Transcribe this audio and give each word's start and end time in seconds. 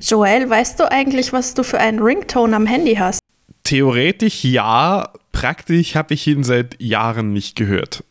Joel, 0.00 0.48
weißt 0.48 0.78
du 0.78 0.90
eigentlich, 0.90 1.32
was 1.32 1.54
du 1.54 1.62
für 1.62 1.78
einen 1.78 1.98
Ringtone 2.00 2.54
am 2.54 2.66
Handy 2.66 2.94
hast? 2.94 3.20
Theoretisch 3.64 4.44
ja, 4.44 5.12
praktisch 5.32 5.96
habe 5.96 6.14
ich 6.14 6.26
ihn 6.26 6.44
seit 6.44 6.80
Jahren 6.80 7.32
nicht 7.32 7.56
gehört. 7.56 8.04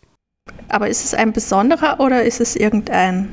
Aber 0.70 0.90
ist 0.90 1.06
es 1.06 1.14
ein 1.14 1.32
besonderer 1.32 2.00
oder 2.00 2.24
ist 2.24 2.42
es 2.42 2.56
irgendein 2.56 3.30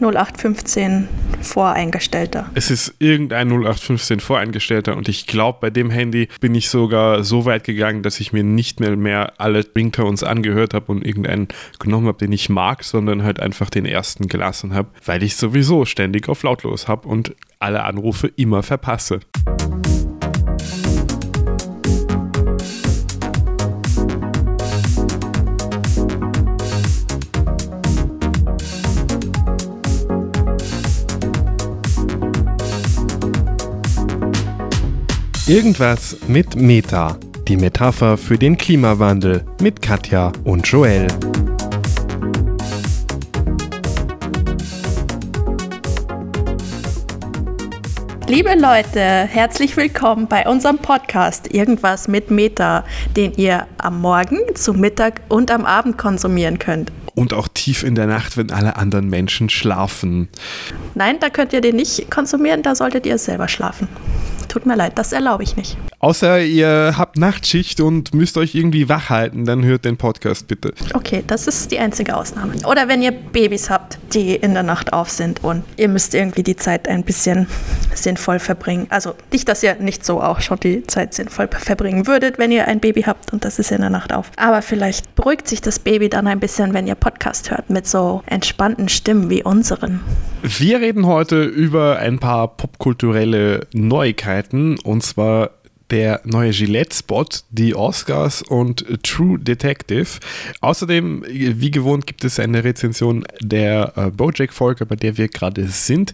0815 0.00 1.08
voreingestellter? 1.42 2.50
Es 2.54 2.70
ist 2.70 2.94
irgendein 2.98 3.48
0815 3.48 4.20
voreingestellter 4.20 4.96
und 4.96 5.08
ich 5.08 5.26
glaube, 5.26 5.58
bei 5.60 5.70
dem 5.70 5.90
Handy 5.90 6.28
bin 6.40 6.54
ich 6.54 6.68
sogar 6.68 7.24
so 7.24 7.44
weit 7.44 7.64
gegangen, 7.64 8.02
dass 8.02 8.20
ich 8.20 8.32
mir 8.32 8.44
nicht 8.44 8.80
mehr, 8.80 8.96
mehr 8.96 9.34
alle 9.38 9.64
Ringtones 9.76 10.22
angehört 10.22 10.74
habe 10.74 10.92
und 10.92 11.04
irgendeinen 11.04 11.48
genommen 11.78 12.06
habe, 12.06 12.18
den 12.18 12.32
ich 12.32 12.48
mag, 12.48 12.84
sondern 12.84 13.22
halt 13.22 13.40
einfach 13.40 13.70
den 13.70 13.86
ersten 13.86 14.28
gelassen 14.28 14.74
habe, 14.74 14.88
weil 15.04 15.22
ich 15.22 15.36
sowieso 15.36 15.84
ständig 15.84 16.28
auf 16.28 16.42
lautlos 16.42 16.88
habe 16.88 17.08
und 17.08 17.34
alle 17.58 17.84
Anrufe 17.84 18.28
immer 18.36 18.62
verpasse. 18.62 19.20
Irgendwas 35.48 36.14
mit 36.28 36.56
Meta. 36.56 37.16
Die 37.48 37.56
Metapher 37.56 38.18
für 38.18 38.36
den 38.36 38.58
Klimawandel 38.58 39.46
mit 39.62 39.80
Katja 39.80 40.30
und 40.44 40.66
Joel. 40.66 41.06
Liebe 48.26 48.54
Leute, 48.56 49.00
herzlich 49.00 49.74
willkommen 49.78 50.26
bei 50.28 50.46
unserem 50.46 50.76
Podcast 50.76 51.54
Irgendwas 51.54 52.08
mit 52.08 52.30
Meta, 52.30 52.84
den 53.16 53.32
ihr 53.32 53.66
am 53.78 54.02
Morgen, 54.02 54.40
zum 54.54 54.78
Mittag 54.80 55.22
und 55.30 55.50
am 55.50 55.64
Abend 55.64 55.96
konsumieren 55.96 56.58
könnt. 56.58 56.92
Und 57.14 57.32
auch 57.32 57.48
tief 57.48 57.84
in 57.84 57.94
der 57.94 58.06
Nacht, 58.06 58.36
wenn 58.36 58.50
alle 58.50 58.76
anderen 58.76 59.08
Menschen 59.08 59.48
schlafen. 59.48 60.28
Nein, 60.94 61.16
da 61.20 61.30
könnt 61.30 61.54
ihr 61.54 61.62
den 61.62 61.76
nicht 61.76 62.10
konsumieren, 62.10 62.62
da 62.62 62.74
solltet 62.74 63.06
ihr 63.06 63.16
selber 63.16 63.48
schlafen. 63.48 63.88
Tut 64.48 64.64
mir 64.64 64.76
leid, 64.76 64.92
das 64.96 65.12
erlaube 65.12 65.42
ich 65.42 65.56
nicht. 65.56 65.76
Außer 66.00 66.40
ihr 66.40 66.94
habt 66.96 67.18
Nachtschicht 67.18 67.80
und 67.80 68.14
müsst 68.14 68.38
euch 68.38 68.54
irgendwie 68.54 68.88
wach 68.88 69.10
halten, 69.10 69.44
dann 69.44 69.64
hört 69.64 69.84
den 69.84 69.96
Podcast 69.96 70.46
bitte. 70.48 70.72
Okay, 70.94 71.22
das 71.26 71.46
ist 71.46 71.70
die 71.70 71.78
einzige 71.78 72.16
Ausnahme. 72.16 72.54
Oder 72.66 72.88
wenn 72.88 73.02
ihr 73.02 73.10
Babys 73.10 73.68
habt, 73.68 73.98
die 74.14 74.36
in 74.36 74.54
der 74.54 74.62
Nacht 74.62 74.92
auf 74.92 75.10
sind 75.10 75.44
und 75.44 75.64
ihr 75.76 75.88
müsst 75.88 76.14
irgendwie 76.14 76.42
die 76.42 76.56
Zeit 76.56 76.88
ein 76.88 77.02
bisschen 77.02 77.46
sinnvoll 77.94 78.38
verbringen. 78.38 78.86
Also 78.90 79.14
nicht, 79.32 79.48
dass 79.48 79.62
ihr 79.62 79.74
nicht 79.74 80.04
so 80.04 80.22
auch 80.22 80.40
schon 80.40 80.60
die 80.60 80.84
Zeit 80.84 81.12
sinnvoll 81.12 81.48
verbringen 81.48 82.06
würdet, 82.06 82.38
wenn 82.38 82.52
ihr 82.52 82.68
ein 82.68 82.80
Baby 82.80 83.02
habt 83.02 83.32
und 83.32 83.44
das 83.44 83.58
ist 83.58 83.70
in 83.70 83.80
der 83.80 83.90
Nacht 83.90 84.14
auf. 84.14 84.30
Aber 84.36 84.62
vielleicht 84.62 85.14
beruhigt 85.14 85.46
sich 85.46 85.60
das 85.60 85.78
Baby 85.78 86.08
dann 86.08 86.26
ein 86.26 86.40
bisschen, 86.40 86.72
wenn 86.72 86.86
ihr 86.86 86.94
Podcast 86.94 87.50
hört 87.50 87.68
mit 87.68 87.86
so 87.86 88.22
entspannten 88.26 88.88
Stimmen 88.88 89.28
wie 89.28 89.42
unseren. 89.42 90.00
Wir 90.42 90.80
reden 90.80 91.06
heute 91.06 91.42
über 91.42 91.98
ein 91.98 92.20
paar 92.20 92.56
popkulturelle 92.56 93.66
Neuigkeiten 93.74 94.37
und 94.84 95.02
zwar 95.02 95.50
der 95.90 96.20
neue 96.24 96.50
Gillette-Spot, 96.50 97.24
die 97.50 97.74
Oscars 97.74 98.42
und 98.42 98.84
True 99.02 99.38
Detective. 99.38 100.20
Außerdem, 100.60 101.24
wie 101.26 101.70
gewohnt, 101.70 102.06
gibt 102.06 102.24
es 102.24 102.38
eine 102.38 102.64
Rezension 102.64 103.24
der 103.40 103.92
äh, 103.96 104.10
Bojack-Folge, 104.10 104.86
bei 104.86 104.96
der 104.96 105.16
wir 105.16 105.28
gerade 105.28 105.66
sind. 105.68 106.12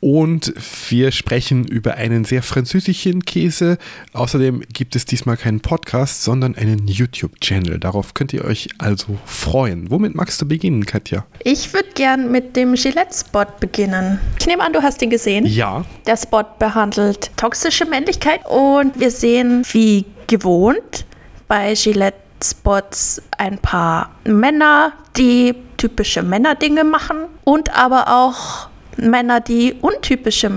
Und 0.00 0.54
wir 0.88 1.12
sprechen 1.12 1.66
über 1.66 1.94
einen 1.94 2.24
sehr 2.24 2.42
französischen 2.42 3.24
Käse. 3.24 3.76
Außerdem 4.14 4.62
gibt 4.72 4.96
es 4.96 5.04
diesmal 5.04 5.36
keinen 5.36 5.60
Podcast, 5.60 6.24
sondern 6.24 6.54
einen 6.54 6.88
YouTube-Channel. 6.88 7.78
Darauf 7.78 8.14
könnt 8.14 8.32
ihr 8.32 8.44
euch 8.44 8.68
also 8.78 9.18
freuen. 9.26 9.90
Womit 9.90 10.14
magst 10.14 10.40
du 10.40 10.48
beginnen, 10.48 10.86
Katja? 10.86 11.26
Ich 11.44 11.72
würde 11.74 11.90
gern 11.94 12.32
mit 12.32 12.56
dem 12.56 12.74
Gillette-Spot 12.74 13.44
beginnen. 13.60 14.18
Ich 14.38 14.46
nehme 14.46 14.64
an, 14.64 14.72
du 14.72 14.82
hast 14.82 15.02
ihn 15.02 15.10
gesehen. 15.10 15.44
Ja. 15.44 15.84
Der 16.06 16.16
Spot 16.16 16.44
behandelt 16.58 17.30
toxische 17.36 17.84
Männlichkeit 17.84 18.40
und 18.48 18.98
wir 18.98 19.10
sehen, 19.10 19.64
wie 19.72 20.06
gewohnt, 20.26 21.04
bei 21.46 21.74
Gillette 21.74 22.16
Spots 22.42 23.20
ein 23.36 23.58
paar 23.58 24.12
Männer, 24.24 24.94
die 25.16 25.54
typische 25.76 26.22
Männerdinge 26.22 26.84
machen 26.84 27.26
und 27.44 27.76
aber 27.76 28.08
auch 28.08 28.69
Männer, 29.08 29.40
die 29.40 29.74
untypische 29.80 30.50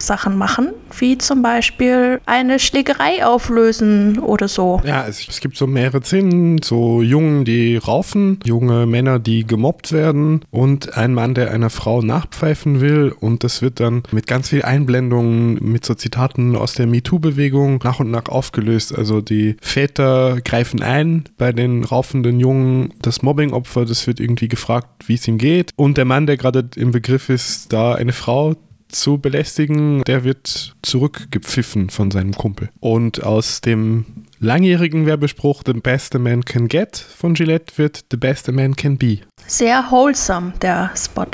Männersachen 0.00 0.38
machen, 0.38 0.70
wie 0.98 1.18
zum 1.18 1.42
Beispiel 1.42 2.20
eine 2.24 2.58
Schlägerei 2.58 3.24
auflösen 3.24 4.18
oder 4.18 4.48
so. 4.48 4.80
Ja, 4.84 5.06
es, 5.06 5.28
es, 5.28 5.40
gibt 5.40 5.58
so 5.58 5.66
mehrere 5.66 6.02
Szenen, 6.02 6.62
so 6.62 7.02
Jungen, 7.02 7.44
die 7.44 7.76
raufen, 7.76 8.40
junge 8.44 8.86
Männer, 8.86 9.18
die 9.18 9.46
gemobbt 9.46 9.92
werden 9.92 10.40
und 10.50 10.96
ein 10.96 11.12
Mann, 11.12 11.34
der 11.34 11.50
einer 11.50 11.68
Frau 11.68 12.00
nachpfeifen 12.00 12.80
will 12.80 13.14
und 13.20 13.44
das 13.44 13.60
wird 13.60 13.78
dann 13.78 14.02
mit 14.10 14.26
ganz 14.26 14.48
viel 14.48 14.62
Einblendungen, 14.62 15.58
mit 15.60 15.84
so 15.84 15.94
Zitaten 15.94 16.56
aus 16.56 16.72
der 16.72 16.86
MeToo-Bewegung 16.86 17.80
nach 17.84 18.00
und 18.00 18.10
nach 18.10 18.28
aufgelöst. 18.28 18.96
Also 18.96 19.20
die 19.20 19.56
Väter 19.60 20.40
greifen 20.42 20.82
ein 20.82 21.24
bei 21.36 21.52
den 21.52 21.84
raufenden 21.84 22.40
Jungen, 22.40 22.94
das 23.02 23.20
Mobbingopfer, 23.20 23.84
das 23.84 24.06
wird 24.06 24.18
irgendwie 24.18 24.48
gefragt, 24.48 24.88
wie 25.06 25.14
es 25.14 25.28
ihm 25.28 25.36
geht 25.36 25.72
und 25.76 25.98
der 25.98 26.06
Mann, 26.06 26.26
der 26.26 26.38
gerade 26.38 26.68
im 26.76 26.90
Begriff 26.90 27.28
ist, 27.28 27.72
da 27.72 27.94
eine 27.94 28.12
Frau 28.12 28.56
zu 28.90 29.18
belästigen, 29.18 30.02
der 30.04 30.24
wird 30.24 30.74
zurückgepfiffen 30.82 31.90
von 31.90 32.10
seinem 32.10 32.32
Kumpel. 32.32 32.70
Und 32.80 33.22
aus 33.22 33.60
dem 33.60 34.04
langjährigen 34.38 35.06
Werbespruch 35.06 35.62
The 35.64 35.74
best 35.74 36.14
a 36.14 36.18
man 36.18 36.44
can 36.44 36.68
get 36.68 36.96
von 36.96 37.34
Gillette 37.34 37.76
wird 37.76 38.04
The 38.10 38.16
best 38.16 38.48
a 38.48 38.52
man 38.52 38.74
can 38.76 38.96
be. 38.96 39.18
Sehr 39.46 39.90
wholesome, 39.90 40.52
der 40.60 40.90
Spot. 40.96 41.26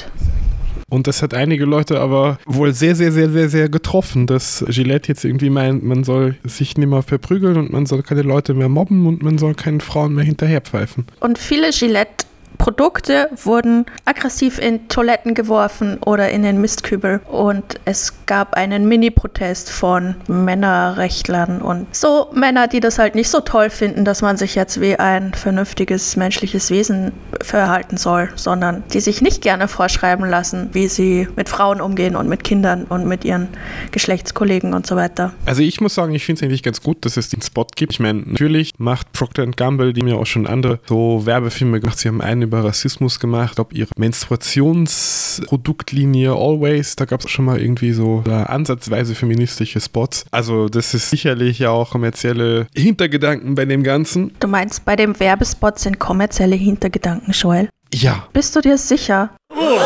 Und 0.89 1.09
das 1.09 1.21
hat 1.21 1.35
einige 1.35 1.65
Leute 1.65 2.01
aber 2.01 2.39
wohl 2.47 2.73
sehr, 2.73 2.95
sehr, 2.95 3.11
sehr, 3.11 3.29
sehr, 3.31 3.49
sehr 3.49 3.69
getroffen, 3.69 4.29
dass 4.29 4.65
Gillette 4.69 5.09
jetzt 5.09 5.25
irgendwie 5.25 5.51
meint, 5.51 5.83
man 5.83 6.05
soll 6.05 6.37
sich 6.45 6.77
nicht 6.79 6.89
mehr 6.89 7.03
verprügeln 7.03 7.57
und 7.57 7.73
man 7.73 7.87
soll 7.87 8.03
keine 8.03 8.23
Leute 8.23 8.55
mehr 8.55 8.69
mobben 8.69 9.05
und 9.07 9.23
man 9.23 9.37
soll 9.37 9.55
keinen 9.55 9.81
Frauen 9.81 10.15
mehr 10.15 10.25
hinterherpfeifen. 10.25 11.07
Und 11.19 11.39
viele 11.39 11.71
Gillette 11.71 12.26
Produkte 12.59 13.31
wurden 13.45 13.87
aggressiv 14.05 14.59
in 14.59 14.89
Toiletten 14.89 15.35
geworfen 15.35 15.99
oder 16.05 16.31
in 16.31 16.43
den 16.43 16.61
Mistkübel 16.61 17.21
und 17.31 17.81
es 17.85 18.15
gab 18.27 18.55
einen 18.55 18.89
Mini-Protest 18.89 19.71
von 19.71 20.17
Männerrechtlern 20.27 21.63
und 21.63 21.95
so 21.95 22.31
Männer, 22.33 22.69
die 22.69 22.81
das 22.81 22.99
halt 22.99 23.15
nicht 23.15 23.29
so 23.29 23.41
toll 23.41 23.71
finden, 23.71 24.05
dass 24.05 24.23
man 24.23 24.37
sich 24.37 24.55
jetzt 24.55 24.81
wie 24.81 24.97
ein 24.97 25.35
vernünftiges 25.35 26.17
menschliches 26.17 26.71
Wesen 26.71 27.13
verhalten 27.43 27.97
soll, 27.97 28.31
sondern 28.37 28.83
die 28.93 29.01
sich 29.01 29.23
nicht 29.23 29.43
gerne 29.43 29.69
vorschreiben 29.69 30.29
lassen, 30.29 30.71
wie 30.73 30.89
sie 30.89 31.29
mit 31.37 31.49
Frauen 31.49 31.81
umgehen 31.81 32.17
und 32.17 32.29
mit 32.29 32.45
Kindern 32.45 32.85
und 32.85 33.07
mit 33.07 33.25
ihren 33.25 33.49
Geschlechtskollegen 33.93 34.75
und 34.75 34.87
so 34.87 34.97
weiter. 34.97 35.33
Also 35.45 35.63
ich 35.63 35.81
muss 35.81 35.95
sagen, 35.95 36.15
ich 36.15 36.25
finde 36.25 36.41
es 36.41 36.43
eigentlich 36.45 36.63
ganz 36.63 36.83
gut, 36.83 37.05
dass 37.05 37.17
es 37.17 37.29
den 37.29 37.43
Spot 37.43 37.67
gibt. 37.75 37.93
Ich 37.93 38.01
meine, 38.01 38.21
natürlich 38.21 38.73
macht 38.79 39.13
Procter 39.13 39.47
Gamble, 39.47 39.93
die 39.93 40.03
mir 40.03 40.17
auch 40.17 40.27
schon 40.27 40.47
andere 40.47 40.81
so 40.87 41.27
Werbefilme 41.27 41.81
gemacht, 41.81 41.99
sie 41.99 42.09
haben 42.09 42.21
einen 42.21 42.46
über 42.47 42.65
Rassismus 42.65 43.21
gemacht, 43.21 43.61
ob 43.61 43.73
ihre 43.73 43.91
Menstruationsproduktlinie 43.97 46.33
Always, 46.33 46.97
da 46.97 47.05
gab 47.05 47.25
es 47.25 47.31
schon 47.31 47.45
mal 47.45 47.61
irgendwie 47.61 47.93
so 47.93 48.25
ansatzweise 48.27 49.15
feministische 49.15 49.81
Spots. 49.81 50.25
Also 50.31 50.69
das 50.69 50.95
ist 50.95 51.11
sicherlich 51.11 51.59
ja 51.59 51.71
auch 51.71 51.91
kommerzielle 51.91 52.67
Hintergedanken 52.75 53.55
bei 53.55 53.65
dem 53.65 53.83
Ganzen. 53.83 54.33
Du 54.41 54.49
meinst, 54.49 54.85
bei 54.85 54.97
dem 54.97 55.19
Werbespot 55.21 55.79
sind 55.79 55.99
kommerzielle 55.99 56.57
Hintergedanken, 56.57 57.33
Joel? 57.33 57.69
Ja. 57.93 58.27
Bist 58.33 58.57
du 58.57 58.61
dir 58.61 58.79
sicher? 58.79 59.31
Oh. 59.51 59.79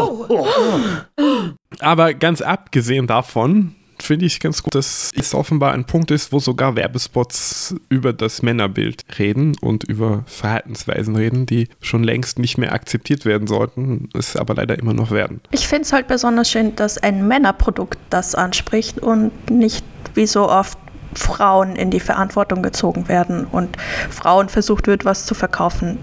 Oh. 0.00 0.46
Aber 1.80 2.14
ganz 2.14 2.40
abgesehen 2.40 3.06
davon, 3.06 3.74
finde 4.02 4.26
ich 4.26 4.40
ganz 4.40 4.62
gut, 4.62 4.74
dass 4.74 5.10
es 5.16 5.34
offenbar 5.34 5.72
ein 5.72 5.84
Punkt 5.84 6.10
ist, 6.10 6.32
wo 6.32 6.38
sogar 6.38 6.76
Werbespots 6.76 7.74
über 7.88 8.12
das 8.12 8.42
Männerbild 8.42 9.04
reden 9.18 9.56
und 9.60 9.84
über 9.84 10.24
Verhaltensweisen 10.26 11.16
reden, 11.16 11.46
die 11.46 11.68
schon 11.80 12.04
längst 12.04 12.38
nicht 12.38 12.58
mehr 12.58 12.72
akzeptiert 12.72 13.24
werden 13.24 13.46
sollten, 13.46 14.08
es 14.16 14.36
aber 14.36 14.54
leider 14.54 14.78
immer 14.78 14.94
noch 14.94 15.10
werden. 15.10 15.40
Ich 15.50 15.68
finde 15.68 15.82
es 15.82 15.92
halt 15.92 16.08
besonders 16.08 16.50
schön, 16.50 16.76
dass 16.76 16.98
ein 16.98 17.26
Männerprodukt 17.28 17.98
das 18.10 18.34
anspricht 18.34 18.98
und 18.98 19.32
nicht 19.50 19.84
wie 20.14 20.26
so 20.26 20.48
oft 20.48 20.78
Frauen 21.14 21.76
in 21.76 21.90
die 21.90 22.00
Verantwortung 22.00 22.62
gezogen 22.62 23.08
werden 23.08 23.46
und 23.46 23.76
Frauen 24.10 24.48
versucht 24.48 24.86
wird, 24.86 25.04
was 25.04 25.26
zu 25.26 25.34
verkaufen 25.34 25.98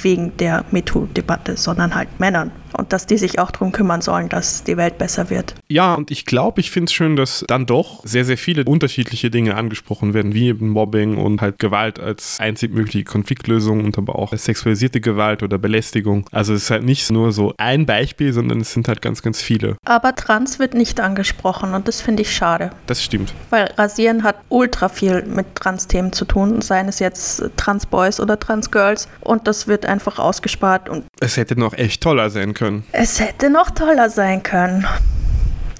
wegen 0.00 0.36
der 0.36 0.64
MeToo-Debatte, 0.70 1.56
sondern 1.56 1.94
halt 1.94 2.20
Männern 2.20 2.52
und 2.76 2.92
dass 2.92 3.06
die 3.06 3.18
sich 3.18 3.38
auch 3.38 3.50
darum 3.50 3.72
kümmern 3.72 4.00
sollen, 4.00 4.28
dass 4.28 4.64
die 4.64 4.76
Welt 4.76 4.98
besser 4.98 5.30
wird. 5.30 5.54
Ja, 5.68 5.94
und 5.94 6.10
ich 6.10 6.26
glaube, 6.26 6.60
ich 6.60 6.70
finde 6.70 6.86
es 6.86 6.92
schön, 6.92 7.16
dass 7.16 7.44
dann 7.46 7.66
doch 7.66 8.04
sehr, 8.04 8.24
sehr 8.24 8.38
viele 8.38 8.64
unterschiedliche 8.64 9.30
Dinge 9.30 9.56
angesprochen 9.56 10.14
werden, 10.14 10.34
wie 10.34 10.48
eben 10.48 10.68
Mobbing 10.68 11.16
und 11.16 11.40
halt 11.40 11.58
Gewalt 11.58 11.98
als 11.98 12.38
einzig 12.40 12.72
mögliche 12.72 13.04
Konfliktlösung 13.04 13.84
und 13.84 13.98
aber 13.98 14.16
auch 14.16 14.32
sexualisierte 14.36 15.00
Gewalt 15.00 15.42
oder 15.42 15.58
Belästigung. 15.58 16.26
Also 16.32 16.54
es 16.54 16.64
ist 16.64 16.70
halt 16.70 16.84
nicht 16.84 17.10
nur 17.10 17.32
so 17.32 17.54
ein 17.58 17.86
Beispiel, 17.86 18.32
sondern 18.32 18.60
es 18.60 18.72
sind 18.72 18.88
halt 18.88 19.02
ganz, 19.02 19.22
ganz 19.22 19.40
viele. 19.40 19.76
Aber 19.84 20.14
Trans 20.14 20.58
wird 20.58 20.74
nicht 20.74 21.00
angesprochen 21.00 21.74
und 21.74 21.88
das 21.88 22.00
finde 22.00 22.22
ich 22.22 22.34
schade. 22.34 22.70
Das 22.86 23.02
stimmt. 23.02 23.34
Weil 23.50 23.72
Rasieren 23.76 24.22
hat 24.22 24.36
ultra 24.48 24.88
viel 24.88 25.22
mit 25.22 25.54
Trans-Themen 25.54 26.12
zu 26.12 26.24
tun, 26.24 26.60
seien 26.62 26.88
es 26.88 26.98
jetzt 26.98 27.42
Trans-Boys 27.56 28.20
oder 28.20 28.38
Trans-Girls 28.38 29.08
und 29.20 29.46
das 29.46 29.66
wird 29.66 29.86
einfach 29.86 30.18
ausgespart 30.18 30.88
und 30.88 31.04
es 31.20 31.36
hätte 31.36 31.58
noch 31.58 31.74
echt 31.74 32.02
toller 32.02 32.30
sein 32.30 32.54
können. 32.54 32.57
Es 32.92 33.20
hätte 33.20 33.50
noch 33.50 33.70
toller 33.70 34.10
sein 34.10 34.42
können. 34.42 34.86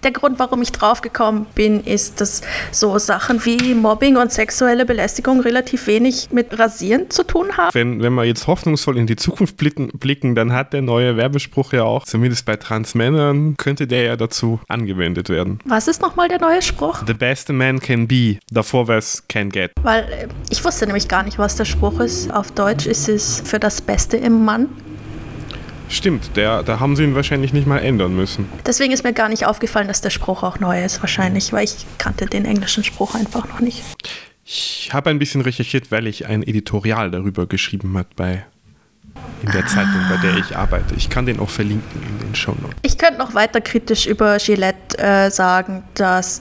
Der 0.04 0.12
Grund, 0.12 0.38
warum 0.38 0.62
ich 0.62 0.70
draufgekommen 0.70 1.46
bin, 1.54 1.82
ist, 1.82 2.20
dass 2.20 2.42
so 2.70 2.98
Sachen 2.98 3.44
wie 3.44 3.74
Mobbing 3.74 4.16
und 4.16 4.32
sexuelle 4.32 4.86
Belästigung 4.86 5.40
relativ 5.40 5.86
wenig 5.88 6.28
mit 6.30 6.56
Rasieren 6.56 7.10
zu 7.10 7.24
tun 7.24 7.56
haben. 7.56 7.70
Wenn, 7.72 8.00
wenn 8.00 8.14
wir 8.14 8.24
jetzt 8.24 8.46
hoffnungsvoll 8.46 8.96
in 8.96 9.06
die 9.06 9.16
Zukunft 9.16 9.56
blicken, 9.56 10.34
dann 10.34 10.52
hat 10.52 10.72
der 10.72 10.82
neue 10.82 11.16
Werbespruch 11.16 11.72
ja 11.72 11.82
auch, 11.82 12.04
zumindest 12.04 12.46
bei 12.46 12.56
Transmännern, 12.56 13.56
könnte 13.56 13.86
der 13.86 14.04
ja 14.04 14.16
dazu 14.16 14.60
angewendet 14.68 15.30
werden. 15.30 15.58
Was 15.64 15.88
ist 15.88 16.00
nochmal 16.00 16.28
der 16.28 16.40
neue 16.40 16.62
Spruch? 16.62 17.02
The 17.06 17.14
best 17.14 17.50
a 17.50 17.52
man 17.52 17.80
can 17.80 18.06
be, 18.06 18.38
davor 18.52 18.88
es 18.90 19.24
can 19.28 19.50
get. 19.50 19.72
Weil 19.82 20.04
äh, 20.04 20.28
ich 20.50 20.64
wusste 20.64 20.86
nämlich 20.86 21.08
gar 21.08 21.24
nicht, 21.24 21.38
was 21.38 21.56
der 21.56 21.64
Spruch 21.64 21.98
ist. 21.98 22.32
Auf 22.32 22.52
Deutsch 22.52 22.86
ist 22.86 23.08
es 23.08 23.42
für 23.44 23.58
das 23.58 23.80
Beste 23.82 24.16
im 24.16 24.44
Mann. 24.44 24.68
Stimmt, 25.88 26.36
der, 26.36 26.62
da 26.62 26.80
haben 26.80 26.96
sie 26.96 27.04
ihn 27.04 27.14
wahrscheinlich 27.14 27.52
nicht 27.52 27.66
mal 27.66 27.78
ändern 27.78 28.14
müssen. 28.14 28.46
Deswegen 28.66 28.92
ist 28.92 29.04
mir 29.04 29.12
gar 29.12 29.28
nicht 29.28 29.46
aufgefallen, 29.46 29.88
dass 29.88 30.00
der 30.00 30.10
Spruch 30.10 30.42
auch 30.42 30.60
neu 30.60 30.84
ist, 30.84 31.00
wahrscheinlich, 31.00 31.52
weil 31.52 31.64
ich 31.64 31.86
kannte 31.96 32.26
den 32.26 32.44
englischen 32.44 32.84
Spruch 32.84 33.14
einfach 33.14 33.48
noch 33.48 33.60
nicht. 33.60 33.82
Ich 34.44 34.90
habe 34.92 35.10
ein 35.10 35.18
bisschen 35.18 35.40
recherchiert, 35.40 35.90
weil 35.90 36.06
ich 36.06 36.26
ein 36.26 36.42
Editorial 36.42 37.10
darüber 37.10 37.46
geschrieben 37.46 37.96
habe 37.96 38.08
bei 38.16 38.44
in 39.42 39.50
der 39.52 39.62
ah. 39.62 39.66
Zeitung, 39.66 40.00
bei 40.08 40.16
der 40.16 40.36
ich 40.36 40.56
arbeite. 40.56 40.94
Ich 40.96 41.10
kann 41.10 41.26
den 41.26 41.40
auch 41.40 41.50
verlinken 41.50 42.02
in 42.02 42.18
den 42.18 42.34
Show 42.34 42.52
Notes. 42.52 42.76
Ich 42.82 42.98
könnte 42.98 43.18
noch 43.18 43.34
weiter 43.34 43.60
kritisch 43.60 44.06
über 44.06 44.38
Gillette 44.38 44.98
äh, 44.98 45.30
sagen, 45.30 45.84
dass 45.94 46.40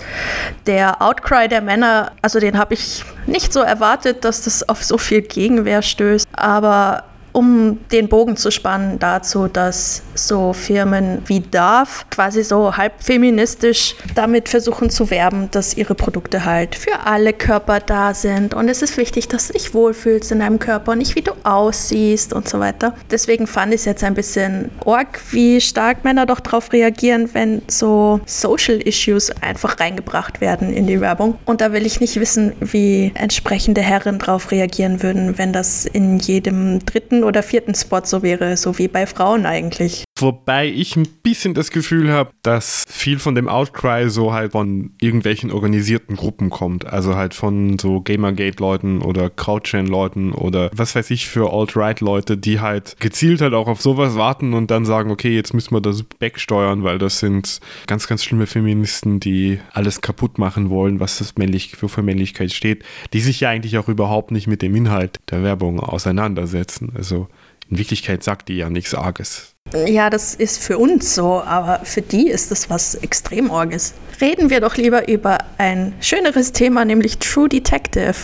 der 0.65 1.01
Outcry 1.01 1.47
der 1.47 1.61
Männer, 1.61 2.11
also 2.21 2.39
den 2.39 2.57
habe 2.57 2.73
ich 2.73 3.03
nicht 3.25 3.53
so 3.53 3.59
erwartet, 3.59 4.23
dass 4.23 4.43
das 4.43 4.67
auf 4.67 4.83
so 4.83 4.97
viel 4.97 5.21
Gegenwehr 5.21 5.81
stößt, 5.81 6.27
aber 6.33 7.03
um 7.37 7.77
den 7.91 8.07
Bogen 8.07 8.35
zu 8.35 8.49
spannen 8.49 8.97
dazu, 8.97 9.47
dass 9.47 10.01
so 10.15 10.53
Firmen 10.53 11.21
wie 11.27 11.39
DARF 11.39 12.07
quasi 12.09 12.41
so 12.41 12.75
halb 12.75 13.03
feministisch 13.03 13.95
damit 14.15 14.49
versuchen 14.49 14.89
zu 14.89 15.11
werben, 15.11 15.49
dass 15.51 15.77
ihre 15.77 15.93
Produkte 15.93 16.45
halt 16.45 16.73
für 16.73 17.05
alle 17.05 17.33
Körper 17.33 17.79
da 17.79 18.15
sind. 18.15 18.55
Und 18.55 18.69
es 18.69 18.81
ist 18.81 18.97
wichtig, 18.97 19.27
dass 19.27 19.47
du 19.47 19.53
dich 19.53 19.75
wohlfühlst 19.75 20.31
in 20.31 20.39
deinem 20.39 20.57
Körper 20.57 20.93
und 20.93 20.97
nicht 20.97 21.15
wie 21.15 21.21
du 21.21 21.33
aussiehst 21.43 22.33
und 22.33 22.49
so 22.49 22.59
weiter. 22.59 22.95
Deswegen 23.11 23.45
fand 23.45 23.71
ich 23.71 23.81
es 23.81 23.85
jetzt 23.85 24.03
ein 24.03 24.15
bisschen 24.15 24.71
org, 24.83 25.21
wie 25.29 25.61
stark 25.61 26.03
Männer 26.03 26.25
doch 26.25 26.39
darauf 26.39 26.73
reagieren, 26.73 27.29
wenn 27.33 27.61
so 27.67 28.19
Social 28.25 28.77
Issues 28.77 29.29
einfach 29.43 29.79
reingebracht 29.79 30.41
werden 30.41 30.73
in 30.73 30.87
die 30.87 31.01
Werbung. 31.01 31.37
Und 31.45 31.61
da 31.61 31.71
will 31.71 31.85
ich 31.85 31.99
nicht 31.99 32.19
wissen, 32.19 32.53
wie 32.61 33.11
entsprechende 33.13 33.81
Herren 33.81 34.17
darauf 34.17 34.49
reagieren 34.49 35.03
würden, 35.03 35.37
wenn 35.37 35.53
das 35.53 35.85
in 35.85 36.17
jedem 36.17 36.83
dritten 36.83 37.26
oder 37.27 37.43
vierten 37.43 37.75
Spot 37.75 38.01
so 38.03 38.23
wäre, 38.23 38.57
so 38.57 38.77
wie 38.77 38.87
bei 38.87 39.05
Frauen 39.05 39.45
eigentlich. 39.45 40.06
Wobei 40.19 40.67
ich 40.67 40.95
ein 40.95 41.07
bisschen 41.23 41.53
das 41.53 41.71
Gefühl 41.71 42.11
habe, 42.11 42.31
dass 42.41 42.85
viel 42.89 43.19
von 43.19 43.35
dem 43.35 43.47
Outcry 43.47 44.09
so 44.09 44.33
halt 44.33 44.53
von 44.53 44.91
irgendwelchen 44.99 45.51
organisierten 45.51 46.15
Gruppen 46.15 46.49
kommt. 46.49 46.85
Also 46.85 47.15
halt 47.15 47.33
von 47.33 47.77
so 47.77 48.01
Gamergate-Leuten 48.01 49.01
oder 49.01 49.29
Crowdchain-Leuten 49.29 50.31
oder 50.31 50.71
was 50.73 50.95
weiß 50.95 51.11
ich 51.11 51.27
für 51.27 51.53
Alt-Right-Leute, 51.53 52.37
die 52.37 52.59
halt 52.59 52.95
gezielt 52.99 53.41
halt 53.41 53.53
auch 53.53 53.67
auf 53.67 53.81
sowas 53.81 54.15
warten 54.15 54.53
und 54.53 54.71
dann 54.71 54.85
sagen, 54.85 55.11
okay, 55.11 55.35
jetzt 55.35 55.53
müssen 55.53 55.73
wir 55.73 55.81
das 55.81 56.03
backsteuern, 56.03 56.83
weil 56.83 56.97
das 56.97 57.19
sind 57.19 57.59
ganz, 57.85 58.07
ganz 58.07 58.23
schlimme 58.23 58.47
Feministen, 58.47 59.19
die 59.19 59.59
alles 59.73 60.01
kaputt 60.01 60.37
machen 60.37 60.69
wollen, 60.69 60.99
was 60.99 61.19
das 61.19 61.37
männlich 61.37 61.75
für, 61.75 61.89
für 61.89 62.01
Männlichkeit 62.01 62.51
steht, 62.51 62.83
die 63.13 63.19
sich 63.19 63.41
ja 63.41 63.49
eigentlich 63.49 63.77
auch 63.77 63.87
überhaupt 63.87 64.31
nicht 64.31 64.47
mit 64.47 64.61
dem 64.61 64.75
Inhalt 64.75 65.19
der 65.29 65.43
Werbung 65.43 65.79
auseinandersetzen. 65.79 66.91
Also 66.95 67.27
in 67.69 67.77
Wirklichkeit 67.77 68.23
sagt 68.23 68.49
die 68.49 68.55
ja 68.55 68.69
nichts 68.69 68.93
Arges. 68.93 69.56
Ja, 69.87 70.09
das 70.09 70.35
ist 70.35 70.61
für 70.61 70.77
uns 70.77 71.13
so, 71.13 71.41
aber 71.41 71.81
für 71.83 72.01
die 72.01 72.29
ist 72.29 72.51
das 72.51 72.69
was 72.69 72.95
extrem 72.95 73.49
Orges. 73.49 73.93
Reden 74.21 74.49
wir 74.49 74.61
doch 74.61 74.77
lieber 74.77 75.07
über 75.07 75.37
ein 75.57 75.93
schöneres 75.99 76.51
Thema, 76.51 76.85
nämlich 76.85 77.17
True 77.19 77.49
Detective. 77.49 78.15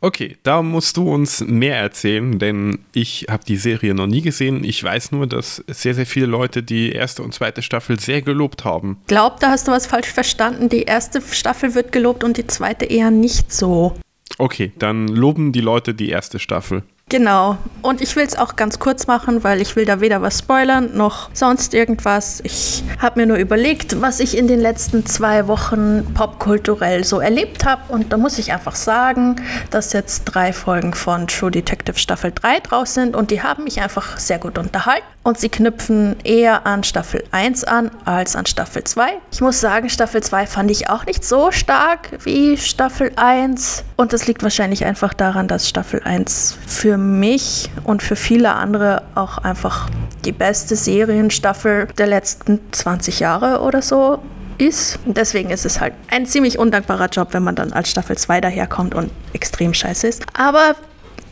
Okay, 0.00 0.36
da 0.42 0.62
musst 0.62 0.98
du 0.98 1.10
uns 1.10 1.40
mehr 1.40 1.78
erzählen, 1.78 2.38
denn 2.38 2.80
ich 2.92 3.26
habe 3.30 3.44
die 3.44 3.56
Serie 3.56 3.94
noch 3.94 4.06
nie 4.06 4.20
gesehen. 4.20 4.62
Ich 4.62 4.82
weiß 4.84 5.12
nur, 5.12 5.26
dass 5.26 5.64
sehr, 5.68 5.94
sehr 5.94 6.06
viele 6.06 6.26
Leute 6.26 6.62
die 6.62 6.92
erste 6.92 7.22
und 7.22 7.32
zweite 7.32 7.62
Staffel 7.62 7.98
sehr 7.98 8.20
gelobt 8.20 8.64
haben. 8.64 8.98
Glaub, 9.06 9.40
da 9.40 9.50
hast 9.50 9.66
du 9.66 9.72
was 9.72 9.86
falsch 9.86 10.12
verstanden. 10.12 10.68
Die 10.68 10.82
erste 10.82 11.22
Staffel 11.22 11.74
wird 11.74 11.92
gelobt 11.92 12.24
und 12.24 12.36
die 12.36 12.46
zweite 12.46 12.84
eher 12.84 13.10
nicht 13.10 13.52
so. 13.52 13.96
Okay, 14.38 14.72
dann 14.78 15.08
loben 15.08 15.52
die 15.52 15.62
Leute 15.62 15.94
die 15.94 16.10
erste 16.10 16.38
Staffel. 16.38 16.82
Genau. 17.08 17.56
Und 17.82 18.00
ich 18.00 18.16
will 18.16 18.24
es 18.24 18.34
auch 18.34 18.56
ganz 18.56 18.80
kurz 18.80 19.06
machen, 19.06 19.44
weil 19.44 19.60
ich 19.60 19.76
will 19.76 19.84
da 19.84 20.00
weder 20.00 20.22
was 20.22 20.40
spoilern 20.40 20.96
noch 20.96 21.30
sonst 21.32 21.72
irgendwas. 21.72 22.40
Ich 22.42 22.82
habe 22.98 23.20
mir 23.20 23.26
nur 23.26 23.36
überlegt, 23.36 24.00
was 24.00 24.18
ich 24.18 24.36
in 24.36 24.48
den 24.48 24.58
letzten 24.58 25.06
zwei 25.06 25.46
Wochen 25.46 26.04
popkulturell 26.14 27.04
so 27.04 27.20
erlebt 27.20 27.64
habe. 27.64 27.92
Und 27.92 28.12
da 28.12 28.16
muss 28.16 28.38
ich 28.38 28.52
einfach 28.52 28.74
sagen, 28.74 29.36
dass 29.70 29.92
jetzt 29.92 30.24
drei 30.24 30.52
Folgen 30.52 30.94
von 30.94 31.28
True 31.28 31.52
Detective 31.52 31.96
Staffel 31.96 32.32
3 32.34 32.58
draus 32.58 32.94
sind 32.94 33.14
und 33.14 33.30
die 33.30 33.40
haben 33.40 33.62
mich 33.62 33.80
einfach 33.80 34.18
sehr 34.18 34.40
gut 34.40 34.58
unterhalten. 34.58 35.06
Und 35.26 35.40
sie 35.40 35.48
knüpfen 35.48 36.14
eher 36.22 36.68
an 36.68 36.84
Staffel 36.84 37.24
1 37.32 37.64
an 37.64 37.90
als 38.04 38.36
an 38.36 38.46
Staffel 38.46 38.84
2. 38.84 39.08
Ich 39.32 39.40
muss 39.40 39.60
sagen, 39.60 39.90
Staffel 39.90 40.22
2 40.22 40.46
fand 40.46 40.70
ich 40.70 40.88
auch 40.88 41.04
nicht 41.04 41.24
so 41.24 41.50
stark 41.50 42.10
wie 42.22 42.56
Staffel 42.56 43.10
1. 43.16 43.82
Und 43.96 44.12
das 44.12 44.28
liegt 44.28 44.44
wahrscheinlich 44.44 44.84
einfach 44.84 45.14
daran, 45.14 45.48
dass 45.48 45.68
Staffel 45.68 46.00
1 46.04 46.56
für 46.68 46.96
mich 46.96 47.68
und 47.82 48.04
für 48.04 48.14
viele 48.14 48.52
andere 48.52 49.02
auch 49.16 49.38
einfach 49.38 49.90
die 50.24 50.30
beste 50.30 50.76
Serienstaffel 50.76 51.88
der 51.98 52.06
letzten 52.06 52.60
20 52.70 53.18
Jahre 53.18 53.62
oder 53.62 53.82
so 53.82 54.22
ist. 54.58 55.00
Deswegen 55.06 55.50
ist 55.50 55.66
es 55.66 55.80
halt 55.80 55.94
ein 56.08 56.26
ziemlich 56.26 56.56
undankbarer 56.56 57.08
Job, 57.08 57.30
wenn 57.32 57.42
man 57.42 57.56
dann 57.56 57.72
als 57.72 57.90
Staffel 57.90 58.16
2 58.16 58.42
daherkommt 58.42 58.94
und 58.94 59.10
extrem 59.32 59.74
scheiße 59.74 60.06
ist. 60.06 60.24
Aber 60.34 60.76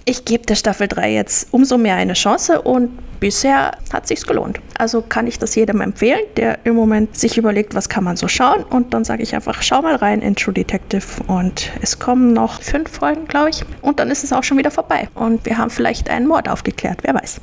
ich 0.04 0.24
gebe 0.24 0.44
der 0.46 0.54
Staffel 0.54 0.88
3 0.88 1.12
jetzt 1.12 1.48
umso 1.50 1.78
mehr 1.78 1.96
eine 1.96 2.12
Chance 2.12 2.60
und 2.62 2.90
bisher 3.20 3.72
hat 3.92 4.06
sich's 4.06 4.26
gelohnt. 4.26 4.60
Also 4.76 5.02
kann 5.02 5.26
ich 5.26 5.38
das 5.38 5.54
jedem 5.54 5.80
empfehlen, 5.80 6.20
der 6.36 6.58
im 6.64 6.74
Moment 6.74 7.16
sich 7.16 7.38
überlegt, 7.38 7.74
was 7.74 7.88
kann 7.88 8.04
man 8.04 8.16
so 8.16 8.28
schauen 8.28 8.64
und 8.64 8.92
dann 8.92 9.04
sage 9.04 9.22
ich 9.22 9.34
einfach, 9.34 9.62
schau 9.62 9.80
mal 9.82 9.96
rein 9.96 10.20
in 10.20 10.36
True 10.36 10.52
Detective 10.52 11.06
und 11.26 11.70
es 11.80 11.98
kommen 11.98 12.32
noch 12.32 12.60
fünf 12.60 12.90
Folgen, 12.90 13.26
glaube 13.26 13.50
ich, 13.50 13.64
und 13.80 13.98
dann 13.98 14.10
ist 14.10 14.24
es 14.24 14.32
auch 14.32 14.44
schon 14.44 14.58
wieder 14.58 14.70
vorbei 14.70 15.08
und 15.14 15.46
wir 15.46 15.56
haben 15.56 15.70
vielleicht 15.70 16.10
einen 16.10 16.26
Mord 16.26 16.48
aufgeklärt, 16.48 16.98
wer 17.02 17.14
weiß. 17.14 17.40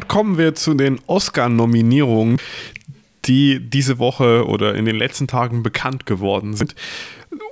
Kommen 0.00 0.38
wir 0.38 0.54
zu 0.54 0.74
den 0.74 1.00
Oscar-Nominierungen, 1.06 2.38
die 3.24 3.60
diese 3.60 3.98
Woche 3.98 4.46
oder 4.46 4.74
in 4.74 4.84
den 4.84 4.96
letzten 4.96 5.26
Tagen 5.26 5.62
bekannt 5.62 6.06
geworden 6.06 6.54
sind 6.54 6.74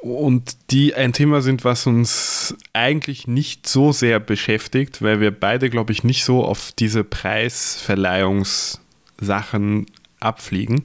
und 0.03 0.57
die 0.71 0.95
ein 0.95 1.13
Thema 1.13 1.43
sind, 1.43 1.65
was 1.65 1.87
uns 1.87 2.57
eigentlich 2.73 3.29
nicht 3.29 3.69
so 3.69 3.93
sehr 3.93 4.19
beschäftigt, 4.21 5.03
weil 5.03 5.21
wir 5.21 5.31
beide, 5.31 5.69
glaube 5.71 5.93
ich, 5.93 6.05
nicht 6.05 6.25
so 6.25 6.45
auf 6.45 6.73
diese 6.73 7.05
Preisverleihungssachen 7.05 9.87
abfliegen. 10.21 10.85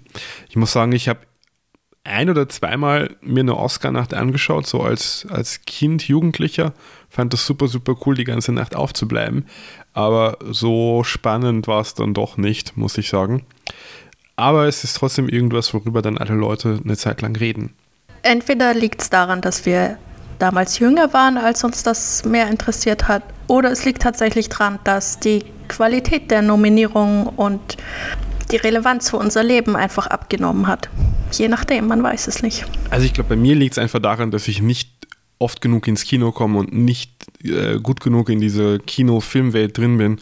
Ich 0.50 0.56
muss 0.56 0.72
sagen, 0.72 0.92
ich 0.92 1.10
habe 1.10 1.22
ein 2.08 2.30
oder 2.30 2.50
zweimal 2.50 3.16
mir 3.22 3.42
eine 3.42 3.58
Oscar-Nacht 3.58 4.14
angeschaut, 4.14 4.66
so 4.66 4.82
als, 4.82 5.28
als 5.30 5.62
Kind, 5.66 6.08
Jugendlicher. 6.08 6.74
Fand 7.10 7.34
das 7.34 7.46
super, 7.46 7.68
super 7.68 7.96
cool, 8.06 8.16
die 8.16 8.24
ganze 8.24 8.52
Nacht 8.52 8.76
aufzubleiben. 8.76 9.46
Aber 9.94 10.38
so 10.50 11.04
spannend 11.04 11.68
war 11.68 11.82
es 11.82 11.94
dann 11.94 12.14
doch 12.14 12.38
nicht, 12.38 12.78
muss 12.78 12.98
ich 12.98 13.10
sagen. 13.10 13.46
Aber 14.36 14.68
es 14.68 14.84
ist 14.84 14.98
trotzdem 14.98 15.30
irgendwas, 15.30 15.74
worüber 15.74 16.02
dann 16.02 16.18
alle 16.18 16.36
Leute 16.36 16.80
eine 16.84 16.98
Zeit 16.98 17.22
lang 17.22 17.36
reden. 17.36 17.74
Entweder 18.24 18.74
liegt 18.74 19.02
es 19.02 19.10
daran, 19.10 19.42
dass 19.42 19.66
wir 19.66 19.98
damals 20.40 20.80
jünger 20.80 21.14
waren, 21.14 21.38
als 21.38 21.64
uns 21.64 21.84
das 21.84 22.24
mehr 22.26 22.48
interessiert 22.50 23.08
hat, 23.08 23.24
oder 23.48 23.72
es 23.72 23.86
liegt 23.86 24.02
tatsächlich 24.02 24.50
daran, 24.50 24.80
dass 24.84 25.20
die 25.20 25.46
Qualität 25.68 26.30
der 26.32 26.42
Nominierungen 26.42 27.28
und 27.28 27.78
die 28.52 28.58
Relevanz 28.58 29.10
für 29.10 29.18
unser 29.18 29.44
Leben 29.44 29.76
einfach 29.76 30.08
abgenommen 30.08 30.68
hat. 30.68 30.90
je 31.32 31.48
nachdem, 31.48 31.88
man 31.88 32.02
weiß 32.02 32.28
es 32.28 32.42
nicht. 32.42 32.66
Also 32.90 33.06
ich 33.06 33.14
glaube, 33.14 33.30
bei 33.30 33.36
mir 33.36 33.56
liegt 33.56 33.74
es 33.74 33.78
einfach 33.78 34.00
daran, 34.00 34.32
dass 34.32 34.48
ich 34.48 34.62
nicht 34.62 34.90
oft 35.40 35.62
genug 35.62 35.88
ins 35.88 36.04
Kino 36.04 36.32
komme 36.32 36.60
und 36.60 36.74
nicht 36.74 37.12
äh, 37.44 37.80
gut 37.80 38.02
genug 38.02 38.30
in 38.30 38.40
dieser 38.40 38.80
Kino-Filmwelt 38.80 39.78
drin 39.78 39.98
bin, 39.98 40.20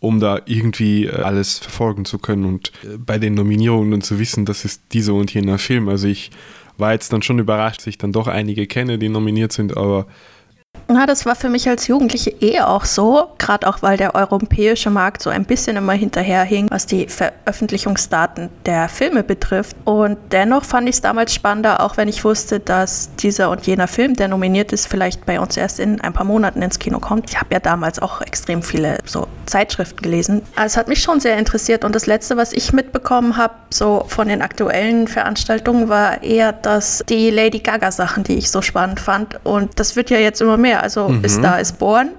um 0.00 0.20
da 0.20 0.40
irgendwie 0.44 1.06
äh, 1.06 1.22
alles 1.22 1.58
verfolgen 1.58 2.04
zu 2.04 2.18
können 2.18 2.44
und 2.44 2.72
äh, 2.84 2.98
bei 2.98 3.18
den 3.18 3.34
Nominierungen 3.34 3.90
dann 3.90 4.02
zu 4.02 4.18
wissen, 4.18 4.44
das 4.44 4.64
ist 4.64 4.82
dieser 4.92 5.14
und 5.14 5.32
jener 5.32 5.58
Film. 5.58 5.88
Also 5.88 6.06
ich 6.06 6.30
war 6.76 6.92
jetzt 6.92 7.12
dann 7.12 7.22
schon 7.22 7.38
überrascht, 7.38 7.80
dass 7.80 7.86
ich 7.86 7.98
dann 7.98 8.12
doch 8.12 8.26
einige 8.26 8.66
kenne, 8.66 8.98
die 8.98 9.08
nominiert 9.08 9.52
sind, 9.52 9.76
aber 9.76 10.06
na, 10.88 11.06
das 11.06 11.24
war 11.24 11.34
für 11.34 11.48
mich 11.48 11.68
als 11.68 11.86
Jugendliche 11.86 12.30
eh 12.30 12.60
auch 12.60 12.84
so, 12.84 13.28
gerade 13.38 13.66
auch 13.66 13.82
weil 13.82 13.96
der 13.96 14.14
europäische 14.14 14.90
Markt 14.90 15.22
so 15.22 15.30
ein 15.30 15.44
bisschen 15.44 15.76
immer 15.76 15.94
hinterherhing, 15.94 16.68
was 16.70 16.86
die 16.86 17.08
Veröffentlichungsdaten 17.08 18.50
der 18.66 18.88
Filme 18.88 19.22
betrifft. 19.22 19.76
Und 19.84 20.18
dennoch 20.32 20.64
fand 20.64 20.88
ich 20.88 20.96
es 20.96 21.00
damals 21.00 21.32
spannender, 21.32 21.80
auch 21.80 21.96
wenn 21.96 22.08
ich 22.08 22.24
wusste, 22.24 22.60
dass 22.60 23.14
dieser 23.16 23.50
und 23.50 23.66
jener 23.66 23.88
Film, 23.88 24.14
der 24.14 24.28
nominiert 24.28 24.72
ist, 24.72 24.86
vielleicht 24.86 25.24
bei 25.24 25.40
uns 25.40 25.56
erst 25.56 25.80
in 25.80 26.00
ein 26.00 26.12
paar 26.12 26.24
Monaten 26.24 26.60
ins 26.60 26.78
Kino 26.78 26.98
kommt. 27.00 27.30
Ich 27.30 27.40
habe 27.40 27.52
ja 27.52 27.60
damals 27.60 27.98
auch 27.98 28.20
extrem 28.20 28.62
viele 28.62 28.98
so 29.04 29.26
Zeitschriften 29.46 30.02
gelesen. 30.02 30.42
Also 30.56 30.74
es 30.74 30.76
hat 30.76 30.88
mich 30.88 31.02
schon 31.02 31.20
sehr 31.20 31.38
interessiert. 31.38 31.84
Und 31.84 31.94
das 31.94 32.06
Letzte, 32.06 32.36
was 32.36 32.52
ich 32.52 32.72
mitbekommen 32.72 33.36
habe, 33.36 33.54
so 33.70 34.04
von 34.08 34.28
den 34.28 34.42
aktuellen 34.42 35.08
Veranstaltungen, 35.08 35.88
war 35.88 36.22
eher, 36.22 36.52
dass 36.52 37.02
die 37.08 37.30
Lady 37.30 37.60
Gaga-Sachen, 37.60 38.24
die 38.24 38.34
ich 38.34 38.50
so 38.50 38.60
spannend 38.62 39.00
fand. 39.00 39.40
Und 39.44 39.80
das 39.80 39.96
wird 39.96 40.10
ja 40.10 40.18
jetzt 40.18 40.40
immer 40.40 40.56
mehr. 40.64 40.82
Also 40.82 41.08
mhm. 41.08 41.24
ist 41.24 41.40
da 41.42 41.58
ist 41.58 41.78
Born 41.78 42.10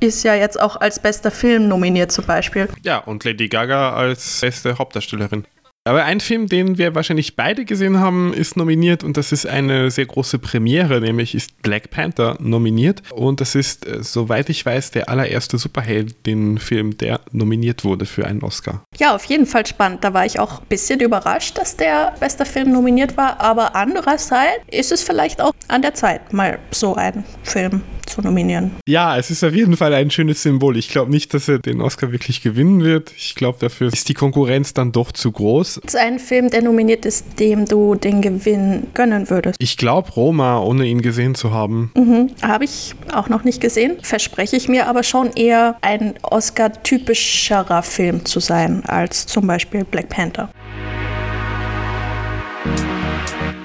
ist 0.00 0.24
ja 0.24 0.34
jetzt 0.34 0.60
auch 0.60 0.80
als 0.80 0.98
bester 0.98 1.30
Film 1.30 1.68
nominiert 1.68 2.10
zum 2.10 2.24
Beispiel. 2.24 2.68
Ja, 2.82 2.98
und 2.98 3.24
Lady 3.24 3.48
Gaga 3.48 3.92
als 3.92 4.40
beste 4.40 4.76
Hauptdarstellerin. 4.78 5.44
Aber 5.84 6.04
ein 6.04 6.20
Film, 6.20 6.46
den 6.46 6.78
wir 6.78 6.94
wahrscheinlich 6.94 7.34
beide 7.34 7.64
gesehen 7.64 7.98
haben, 7.98 8.32
ist 8.32 8.56
nominiert 8.56 9.02
und 9.02 9.16
das 9.16 9.32
ist 9.32 9.46
eine 9.46 9.90
sehr 9.90 10.06
große 10.06 10.38
Premiere, 10.38 11.00
nämlich 11.00 11.34
ist 11.34 11.60
Black 11.60 11.90
Panther 11.90 12.36
nominiert 12.38 13.02
und 13.10 13.40
das 13.40 13.56
ist, 13.56 13.84
äh, 13.88 14.00
soweit 14.00 14.48
ich 14.48 14.64
weiß, 14.64 14.92
der 14.92 15.08
allererste 15.08 15.58
Superhelden-Film, 15.58 16.98
der 16.98 17.20
nominiert 17.32 17.84
wurde 17.84 18.06
für 18.06 18.26
einen 18.26 18.42
Oscar. 18.44 18.84
Ja, 18.96 19.16
auf 19.16 19.24
jeden 19.24 19.46
Fall 19.46 19.66
spannend. 19.66 20.04
Da 20.04 20.14
war 20.14 20.24
ich 20.24 20.38
auch 20.38 20.60
ein 20.60 20.66
bisschen 20.68 21.00
überrascht, 21.00 21.58
dass 21.58 21.76
der 21.76 22.14
beste 22.20 22.44
Film 22.44 22.70
nominiert 22.70 23.16
war, 23.16 23.40
aber 23.40 23.74
andererseits 23.74 24.62
ist 24.70 24.92
es 24.92 25.02
vielleicht 25.02 25.40
auch 25.40 25.52
an 25.66 25.82
der 25.82 25.94
Zeit, 25.94 26.32
mal 26.32 26.60
so 26.70 26.94
einen 26.94 27.24
Film 27.42 27.82
zu 28.12 28.20
nominieren. 28.20 28.72
Ja, 28.86 29.16
es 29.16 29.30
ist 29.30 29.42
auf 29.42 29.54
jeden 29.54 29.76
Fall 29.76 29.94
ein 29.94 30.10
schönes 30.10 30.42
Symbol. 30.42 30.76
Ich 30.76 30.88
glaube 30.88 31.10
nicht, 31.10 31.32
dass 31.34 31.48
er 31.48 31.58
den 31.58 31.80
Oscar 31.80 32.12
wirklich 32.12 32.42
gewinnen 32.42 32.82
wird. 32.84 33.12
Ich 33.16 33.34
glaube, 33.34 33.58
dafür 33.60 33.88
ist 33.88 34.08
die 34.08 34.14
Konkurrenz 34.14 34.74
dann 34.74 34.92
doch 34.92 35.12
zu 35.12 35.32
groß. 35.32 35.80
Es 35.84 35.94
ist 35.94 35.96
ein 35.96 36.18
Film, 36.18 36.50
der 36.50 36.62
nominiert 36.62 37.06
ist, 37.06 37.38
dem 37.40 37.64
du 37.64 37.94
den 37.94 38.20
Gewinn 38.20 38.88
gönnen 38.94 39.30
würdest. 39.30 39.56
Ich 39.58 39.76
glaube 39.76 40.10
Roma, 40.12 40.58
ohne 40.60 40.84
ihn 40.86 41.00
gesehen 41.00 41.34
zu 41.34 41.52
haben. 41.52 41.90
Mhm, 41.96 42.30
Habe 42.42 42.64
ich 42.64 42.94
auch 43.12 43.28
noch 43.28 43.44
nicht 43.44 43.60
gesehen. 43.60 43.96
Verspreche 44.02 44.56
ich 44.56 44.68
mir 44.68 44.88
aber 44.88 45.02
schon 45.02 45.30
eher 45.32 45.76
ein 45.80 46.14
Oscar-typischerer 46.22 47.82
Film 47.82 48.24
zu 48.24 48.40
sein 48.40 48.82
als 48.86 49.26
zum 49.26 49.46
Beispiel 49.46 49.84
Black 49.84 50.08
Panther. 50.10 50.50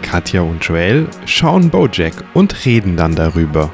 Katja 0.02 0.42
und 0.42 0.64
Joel 0.64 1.08
schauen 1.26 1.70
Bojack 1.70 2.14
und 2.34 2.66
reden 2.66 2.96
dann 2.96 3.14
darüber. 3.14 3.74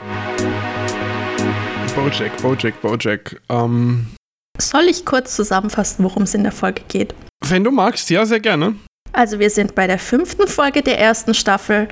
Bojack, 1.95 2.35
Bojack, 2.41 2.81
Bojack. 2.81 3.41
Ähm, 3.49 4.07
Soll 4.59 4.85
ich 4.89 5.05
kurz 5.05 5.35
zusammenfassen, 5.35 6.03
worum 6.03 6.23
es 6.23 6.33
in 6.33 6.41
der 6.41 6.51
Folge 6.51 6.81
geht? 6.87 7.13
Wenn 7.45 7.63
du 7.63 7.69
magst, 7.69 8.09
ja, 8.09 8.25
sehr 8.25 8.39
gerne. 8.39 8.75
Also 9.11 9.37
wir 9.37 9.51
sind 9.51 9.75
bei 9.75 9.85
der 9.85 9.99
fünften 9.99 10.47
Folge 10.47 10.81
der 10.81 10.99
ersten 10.99 11.35
Staffel. 11.35 11.87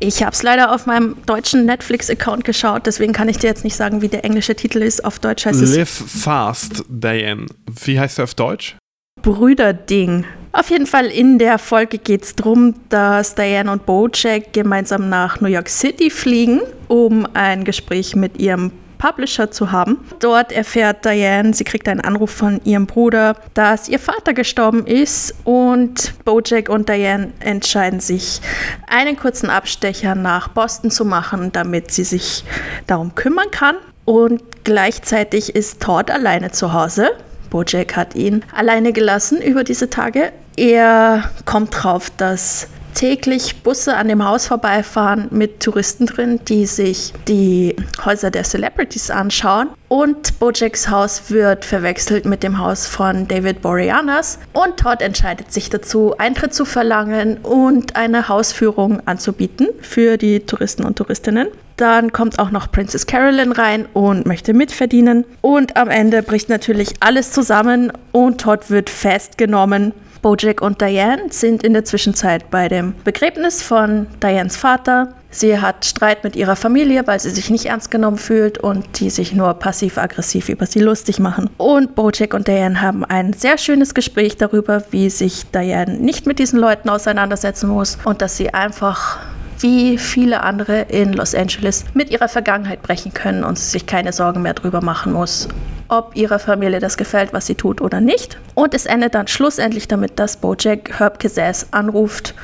Ich 0.00 0.22
habe 0.22 0.32
es 0.32 0.42
leider 0.42 0.74
auf 0.74 0.84
meinem 0.84 1.16
deutschen 1.24 1.64
Netflix-Account 1.64 2.44
geschaut, 2.44 2.84
deswegen 2.84 3.14
kann 3.14 3.30
ich 3.30 3.38
dir 3.38 3.46
jetzt 3.46 3.64
nicht 3.64 3.74
sagen, 3.74 4.02
wie 4.02 4.08
der 4.08 4.22
englische 4.22 4.54
Titel 4.54 4.82
ist. 4.82 5.02
Auf 5.02 5.18
Deutsch 5.18 5.46
heißt 5.46 5.62
es... 5.62 5.74
Live 5.74 5.88
Fast, 5.88 6.84
Diane. 6.88 7.46
Wie 7.84 7.98
heißt 7.98 8.18
er 8.18 8.24
auf 8.24 8.34
Deutsch? 8.34 8.76
Brüderding. 9.22 10.26
Auf 10.52 10.68
jeden 10.68 10.86
Fall 10.86 11.06
in 11.06 11.38
der 11.38 11.58
Folge 11.58 11.96
geht 11.96 12.22
es 12.22 12.36
darum, 12.36 12.74
dass 12.90 13.34
Diane 13.34 13.72
und 13.72 13.86
Bojack 13.86 14.52
gemeinsam 14.52 15.08
nach 15.08 15.40
New 15.40 15.48
York 15.48 15.70
City 15.70 16.10
fliegen, 16.10 16.60
um 16.88 17.26
ein 17.32 17.64
Gespräch 17.64 18.14
mit 18.14 18.38
ihrem 18.38 18.72
Publisher 18.98 19.50
zu 19.50 19.72
haben. 19.72 19.98
Dort 20.20 20.52
erfährt 20.52 21.04
Diane, 21.04 21.54
sie 21.54 21.64
kriegt 21.64 21.88
einen 21.88 22.00
Anruf 22.00 22.30
von 22.30 22.60
ihrem 22.64 22.86
Bruder, 22.86 23.36
dass 23.54 23.88
ihr 23.88 23.98
Vater 23.98 24.34
gestorben 24.34 24.86
ist 24.86 25.34
und 25.44 26.12
Bojack 26.24 26.68
und 26.68 26.88
Diane 26.88 27.32
entscheiden 27.40 28.00
sich, 28.00 28.40
einen 28.88 29.16
kurzen 29.16 29.50
Abstecher 29.50 30.14
nach 30.14 30.48
Boston 30.48 30.90
zu 30.90 31.04
machen, 31.04 31.52
damit 31.52 31.92
sie 31.92 32.04
sich 32.04 32.44
darum 32.86 33.14
kümmern 33.14 33.50
kann. 33.50 33.76
Und 34.04 34.42
gleichzeitig 34.64 35.54
ist 35.54 35.80
Todd 35.80 36.10
alleine 36.10 36.50
zu 36.50 36.72
Hause. 36.72 37.10
Bojack 37.50 37.96
hat 37.96 38.14
ihn 38.14 38.44
alleine 38.54 38.92
gelassen 38.92 39.40
über 39.40 39.64
diese 39.64 39.90
Tage. 39.90 40.32
Er 40.56 41.30
kommt 41.44 41.70
drauf, 41.72 42.10
dass 42.16 42.68
täglich 42.98 43.62
Busse 43.62 43.96
an 43.96 44.08
dem 44.08 44.24
Haus 44.24 44.48
vorbeifahren 44.48 45.28
mit 45.30 45.60
Touristen 45.60 46.06
drin, 46.06 46.40
die 46.48 46.66
sich 46.66 47.12
die 47.28 47.76
Häuser 48.04 48.32
der 48.32 48.42
Celebrities 48.42 49.08
anschauen. 49.12 49.68
Und 49.86 50.40
Bojacks 50.40 50.88
Haus 50.88 51.30
wird 51.30 51.64
verwechselt 51.64 52.24
mit 52.24 52.42
dem 52.42 52.58
Haus 52.58 52.88
von 52.88 53.28
David 53.28 53.62
Boreanaz. 53.62 54.40
Und 54.52 54.78
Todd 54.78 55.00
entscheidet 55.00 55.52
sich 55.52 55.70
dazu, 55.70 56.16
Eintritt 56.18 56.52
zu 56.52 56.64
verlangen 56.64 57.38
und 57.38 57.94
eine 57.94 58.28
Hausführung 58.28 59.00
anzubieten 59.06 59.68
für 59.80 60.16
die 60.16 60.40
Touristen 60.40 60.84
und 60.84 60.98
Touristinnen. 60.98 61.46
Dann 61.76 62.10
kommt 62.10 62.40
auch 62.40 62.50
noch 62.50 62.72
Princess 62.72 63.06
Carolyn 63.06 63.52
rein 63.52 63.86
und 63.94 64.26
möchte 64.26 64.52
mitverdienen. 64.54 65.24
Und 65.40 65.76
am 65.76 65.88
Ende 65.88 66.24
bricht 66.24 66.48
natürlich 66.48 66.94
alles 66.98 67.30
zusammen 67.30 67.92
und 68.10 68.40
Todd 68.40 68.68
wird 68.70 68.90
festgenommen 68.90 69.94
Bojack 70.22 70.60
und 70.60 70.80
Diane 70.80 71.24
sind 71.30 71.62
in 71.62 71.72
der 71.72 71.84
Zwischenzeit 71.84 72.50
bei 72.50 72.68
dem 72.68 72.94
Begräbnis 73.04 73.62
von 73.62 74.06
Dianes 74.22 74.56
Vater. 74.56 75.14
Sie 75.30 75.58
hat 75.58 75.84
Streit 75.84 76.24
mit 76.24 76.36
ihrer 76.36 76.56
Familie, 76.56 77.06
weil 77.06 77.20
sie 77.20 77.30
sich 77.30 77.50
nicht 77.50 77.66
ernst 77.66 77.90
genommen 77.90 78.16
fühlt 78.16 78.58
und 78.58 79.00
die 79.00 79.10
sich 79.10 79.34
nur 79.34 79.54
passiv-aggressiv 79.54 80.48
über 80.48 80.66
sie 80.66 80.80
lustig 80.80 81.18
machen. 81.18 81.50
Und 81.58 81.94
Bojack 81.94 82.34
und 82.34 82.48
Diane 82.48 82.80
haben 82.80 83.04
ein 83.04 83.32
sehr 83.34 83.58
schönes 83.58 83.94
Gespräch 83.94 84.36
darüber, 84.36 84.82
wie 84.90 85.10
sich 85.10 85.50
Diane 85.50 85.98
nicht 85.98 86.26
mit 86.26 86.38
diesen 86.38 86.58
Leuten 86.58 86.88
auseinandersetzen 86.88 87.68
muss 87.68 87.98
und 88.04 88.22
dass 88.22 88.36
sie 88.36 88.54
einfach 88.54 89.18
wie 89.60 89.98
viele 89.98 90.42
andere 90.42 90.82
in 90.82 91.12
Los 91.12 91.34
Angeles 91.34 91.84
mit 91.94 92.10
ihrer 92.10 92.28
Vergangenheit 92.28 92.82
brechen 92.82 93.12
können 93.12 93.44
und 93.44 93.58
sich 93.58 93.86
keine 93.86 94.12
Sorgen 94.12 94.42
mehr 94.42 94.54
darüber 94.54 94.80
machen 94.80 95.12
muss, 95.12 95.48
ob 95.88 96.14
ihrer 96.14 96.38
Familie 96.38 96.80
das 96.80 96.96
gefällt, 96.96 97.32
was 97.32 97.46
sie 97.46 97.54
tut 97.54 97.80
oder 97.80 98.00
nicht. 98.00 98.38
Und 98.54 98.74
es 98.74 98.86
endet 98.86 99.14
dann 99.14 99.26
schlussendlich 99.26 99.88
damit, 99.88 100.18
dass 100.18 100.36
Bojack 100.36 100.98
Herb 100.98 101.18
Cassaz 101.18 101.66
anruft 101.70 102.34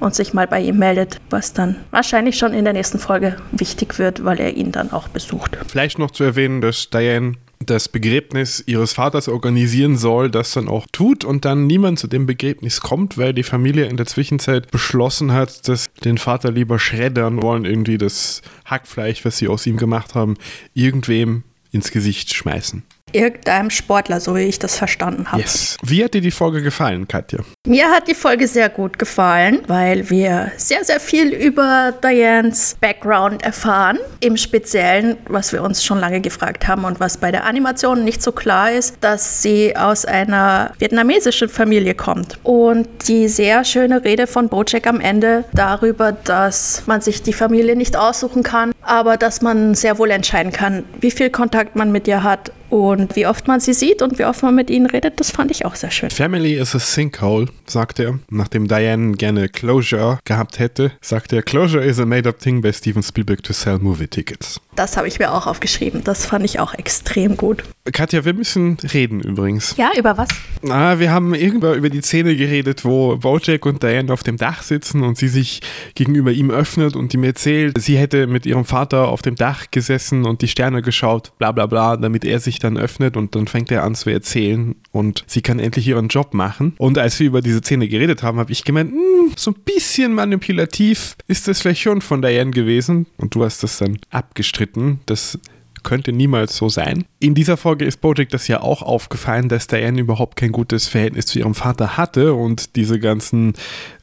und 0.00 0.14
sich 0.14 0.32
mal 0.34 0.46
bei 0.46 0.60
ihm 0.60 0.78
meldet, 0.78 1.18
was 1.30 1.52
dann 1.52 1.76
wahrscheinlich 1.90 2.38
schon 2.38 2.52
in 2.52 2.64
der 2.64 2.72
nächsten 2.72 2.98
Folge 2.98 3.36
wichtig 3.52 3.98
wird, 3.98 4.24
weil 4.24 4.40
er 4.40 4.56
ihn 4.56 4.72
dann 4.72 4.92
auch 4.92 5.08
besucht. 5.08 5.56
Vielleicht 5.66 5.98
noch 5.98 6.10
zu 6.10 6.24
erwähnen, 6.24 6.60
dass 6.60 6.90
Diane 6.90 7.34
das 7.64 7.88
Begräbnis 7.88 8.62
ihres 8.66 8.92
Vaters 8.92 9.28
organisieren 9.28 9.96
soll, 9.96 10.30
das 10.30 10.52
dann 10.52 10.68
auch 10.68 10.86
tut 10.92 11.24
und 11.24 11.44
dann 11.44 11.66
niemand 11.66 11.98
zu 11.98 12.06
dem 12.06 12.26
Begräbnis 12.26 12.80
kommt, 12.80 13.18
weil 13.18 13.34
die 13.34 13.42
Familie 13.42 13.86
in 13.86 13.96
der 13.96 14.06
Zwischenzeit 14.06 14.70
beschlossen 14.70 15.32
hat, 15.32 15.68
dass 15.68 15.86
den 16.04 16.18
Vater 16.18 16.52
lieber 16.52 16.78
schreddern 16.78 17.42
wollen, 17.42 17.64
irgendwie 17.64 17.98
das 17.98 18.42
Hackfleisch, 18.64 19.24
was 19.24 19.38
sie 19.38 19.48
aus 19.48 19.66
ihm 19.66 19.76
gemacht 19.76 20.14
haben, 20.14 20.36
irgendwem 20.72 21.42
ins 21.70 21.90
Gesicht 21.90 22.32
schmeißen 22.32 22.82
irgendeinem 23.12 23.70
Sportler, 23.70 24.20
so 24.20 24.36
wie 24.36 24.42
ich 24.42 24.58
das 24.58 24.76
verstanden 24.76 25.30
habe. 25.30 25.42
Yes. 25.42 25.76
Wie 25.82 26.04
hat 26.04 26.14
dir 26.14 26.20
die 26.20 26.30
Folge 26.30 26.62
gefallen, 26.62 27.06
Katja? 27.08 27.40
Mir 27.66 27.90
hat 27.90 28.08
die 28.08 28.14
Folge 28.14 28.48
sehr 28.48 28.68
gut 28.68 28.98
gefallen, 28.98 29.60
weil 29.66 30.08
wir 30.10 30.52
sehr, 30.56 30.84
sehr 30.84 31.00
viel 31.00 31.28
über 31.32 31.92
Dianes 32.02 32.76
Background 32.80 33.42
erfahren. 33.42 33.98
Im 34.20 34.36
Speziellen, 34.36 35.16
was 35.28 35.52
wir 35.52 35.62
uns 35.62 35.84
schon 35.84 35.98
lange 36.00 36.20
gefragt 36.20 36.66
haben 36.66 36.84
und 36.84 37.00
was 37.00 37.16
bei 37.16 37.30
der 37.30 37.44
Animation 37.44 38.04
nicht 38.04 38.22
so 38.22 38.32
klar 38.32 38.72
ist, 38.72 38.96
dass 39.00 39.42
sie 39.42 39.76
aus 39.76 40.04
einer 40.04 40.72
vietnamesischen 40.78 41.48
Familie 41.48 41.94
kommt. 41.94 42.38
Und 42.42 42.88
die 43.08 43.28
sehr 43.28 43.64
schöne 43.64 44.04
Rede 44.04 44.26
von 44.26 44.48
Bojack 44.48 44.86
am 44.86 45.00
Ende 45.00 45.44
darüber, 45.52 46.12
dass 46.12 46.82
man 46.86 47.00
sich 47.00 47.22
die 47.22 47.32
Familie 47.32 47.76
nicht 47.76 47.96
aussuchen 47.96 48.42
kann, 48.42 48.72
aber 48.82 49.16
dass 49.16 49.42
man 49.42 49.74
sehr 49.74 49.98
wohl 49.98 50.10
entscheiden 50.10 50.52
kann, 50.52 50.84
wie 51.00 51.10
viel 51.10 51.30
Kontakt 51.30 51.76
man 51.76 51.92
mit 51.92 52.08
ihr 52.08 52.22
hat 52.22 52.52
und 52.70 52.97
wie 53.14 53.26
oft 53.26 53.46
man 53.46 53.60
sie 53.60 53.72
sieht 53.72 54.02
und 54.02 54.18
wie 54.18 54.24
oft 54.24 54.42
man 54.42 54.54
mit 54.54 54.70
ihnen 54.70 54.86
redet, 54.86 55.20
das 55.20 55.30
fand 55.30 55.50
ich 55.50 55.64
auch 55.64 55.74
sehr 55.74 55.90
schön. 55.90 56.10
Family 56.10 56.54
is 56.54 56.74
a 56.74 56.78
sinkhole, 56.78 57.46
sagt 57.66 57.98
er. 57.98 58.18
Nachdem 58.30 58.68
Diane 58.68 59.12
gerne 59.12 59.48
Closure 59.48 60.18
gehabt 60.24 60.58
hätte, 60.58 60.92
sagt 61.00 61.32
er, 61.32 61.42
Closure 61.42 61.84
is 61.84 61.98
a 61.98 62.06
made-up 62.06 62.38
thing 62.38 62.60
by 62.60 62.72
Steven 62.72 63.02
Spielberg 63.02 63.42
to 63.42 63.52
sell 63.52 63.78
movie 63.78 64.08
tickets. 64.08 64.60
Das 64.76 64.96
habe 64.96 65.08
ich 65.08 65.18
mir 65.18 65.32
auch 65.32 65.46
aufgeschrieben. 65.46 66.04
Das 66.04 66.26
fand 66.26 66.44
ich 66.44 66.60
auch 66.60 66.74
extrem 66.74 67.36
gut. 67.36 67.64
Katja, 67.92 68.24
wir 68.24 68.34
müssen 68.34 68.76
reden 68.92 69.20
übrigens. 69.20 69.74
Ja, 69.76 69.90
über 69.96 70.16
was? 70.16 70.28
Na, 70.62 70.98
wir 70.98 71.10
haben 71.10 71.34
irgendwann 71.34 71.76
über 71.76 71.90
die 71.90 72.00
Szene 72.00 72.36
geredet, 72.36 72.84
wo 72.84 73.16
Bojack 73.16 73.66
und 73.66 73.82
Diane 73.82 74.12
auf 74.12 74.22
dem 74.22 74.36
Dach 74.36 74.62
sitzen 74.62 75.02
und 75.02 75.16
sie 75.16 75.28
sich 75.28 75.60
gegenüber 75.94 76.32
ihm 76.32 76.50
öffnet 76.50 76.96
und 76.96 77.14
ihm 77.14 77.24
erzählt, 77.24 77.80
sie 77.80 77.96
hätte 77.96 78.26
mit 78.26 78.46
ihrem 78.46 78.64
Vater 78.64 79.08
auf 79.08 79.22
dem 79.22 79.36
Dach 79.36 79.66
gesessen 79.70 80.26
und 80.26 80.42
die 80.42 80.48
Sterne 80.48 80.82
geschaut, 80.82 81.32
bla 81.38 81.52
bla 81.52 81.66
bla, 81.66 81.96
damit 81.96 82.24
er 82.24 82.40
sich 82.40 82.58
dann 82.58 82.76
öffnet 82.76 83.16
und 83.16 83.34
dann 83.34 83.46
fängt 83.46 83.70
er 83.70 83.84
an 83.84 83.94
zu 83.94 84.10
erzählen 84.10 84.74
und 84.90 85.24
sie 85.26 85.42
kann 85.42 85.58
endlich 85.58 85.86
ihren 85.86 86.08
Job 86.08 86.34
machen. 86.34 86.74
Und 86.78 86.98
als 86.98 87.18
wir 87.20 87.26
über 87.26 87.40
diese 87.40 87.60
Szene 87.60 87.88
geredet 87.88 88.22
haben, 88.22 88.38
habe 88.38 88.52
ich 88.52 88.64
gemeint, 88.64 88.92
hm, 88.92 89.32
so 89.36 89.52
ein 89.52 89.56
bisschen 89.64 90.14
manipulativ 90.14 91.16
ist 91.26 91.48
das 91.48 91.60
vielleicht 91.60 91.82
schon 91.82 92.00
von 92.00 92.22
Diane 92.22 92.50
gewesen. 92.50 93.06
Und 93.16 93.34
du 93.34 93.44
hast 93.44 93.62
das 93.62 93.78
dann 93.78 93.98
abgestritten. 94.10 95.00
Das 95.06 95.38
könnte 95.82 96.12
niemals 96.12 96.56
so 96.56 96.68
sein. 96.68 97.04
In 97.20 97.34
dieser 97.34 97.56
Folge 97.56 97.84
ist 97.84 98.00
Bojack 98.00 98.28
das 98.30 98.48
ja 98.48 98.60
auch 98.60 98.82
aufgefallen, 98.82 99.48
dass 99.48 99.66
Diane 99.66 100.00
überhaupt 100.00 100.36
kein 100.36 100.52
gutes 100.52 100.88
Verhältnis 100.88 101.26
zu 101.26 101.38
ihrem 101.38 101.54
Vater 101.54 101.96
hatte 101.96 102.34
und 102.34 102.76
diese 102.76 102.98
ganzen 102.98 103.54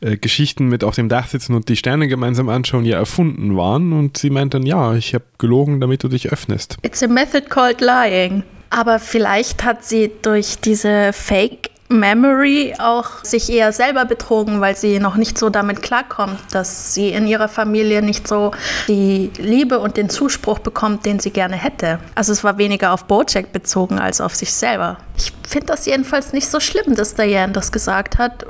äh, 0.01 0.17
Geschichten 0.17 0.67
mit 0.67 0.83
auf 0.83 0.95
dem 0.95 1.09
Dach 1.09 1.27
sitzen 1.27 1.53
und 1.53 1.69
die 1.69 1.75
Sterne 1.75 2.07
gemeinsam 2.07 2.49
anschauen 2.49 2.85
ja 2.85 2.97
erfunden 2.97 3.55
waren. 3.55 3.93
Und 3.93 4.17
sie 4.17 4.29
meint 4.29 4.53
dann, 4.53 4.65
ja, 4.65 4.95
ich 4.95 5.13
habe 5.13 5.25
gelogen, 5.37 5.79
damit 5.79 6.03
du 6.03 6.07
dich 6.07 6.31
öffnest. 6.31 6.77
It's 6.81 7.03
a 7.03 7.07
method 7.07 7.49
called 7.49 7.81
lying. 7.81 8.43
Aber 8.69 8.99
vielleicht 8.99 9.63
hat 9.63 9.85
sie 9.85 10.11
durch 10.21 10.57
diese 10.59 11.13
Fake 11.13 11.69
Memory 11.87 12.73
auch 12.79 13.23
sich 13.23 13.51
eher 13.51 13.71
selber 13.71 14.05
betrogen, 14.05 14.59
weil 14.59 14.75
sie 14.75 14.99
noch 14.99 15.15
nicht 15.17 15.37
so 15.37 15.49
damit 15.49 15.83
klarkommt, 15.83 16.39
dass 16.51 16.95
sie 16.95 17.09
in 17.09 17.27
ihrer 17.27 17.47
Familie 17.47 18.01
nicht 18.01 18.27
so 18.27 18.51
die 18.87 19.29
Liebe 19.37 19.77
und 19.79 19.95
den 19.95 20.09
Zuspruch 20.09 20.59
bekommt, 20.59 21.05
den 21.05 21.19
sie 21.19 21.29
gerne 21.29 21.55
hätte. 21.55 21.99
Also 22.15 22.31
es 22.31 22.43
war 22.43 22.57
weniger 22.57 22.91
auf 22.91 23.05
Bojack 23.05 23.51
bezogen 23.53 23.99
als 23.99 24.19
auf 24.19 24.33
sich 24.33 24.51
selber. 24.51 24.97
Ich 25.15 25.31
finde 25.47 25.67
das 25.67 25.85
jedenfalls 25.85 26.33
nicht 26.33 26.49
so 26.49 26.59
schlimm, 26.59 26.95
dass 26.95 27.13
Diane 27.13 27.53
das 27.53 27.71
gesagt 27.71 28.17
hat. 28.17 28.45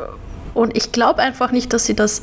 Und 0.54 0.78
ich 0.78 0.94
glaube 0.94 1.22
einfach 1.22 1.52
nicht, 1.52 1.74
dass 1.74 1.86
sie 1.86 1.96
das 1.96 2.22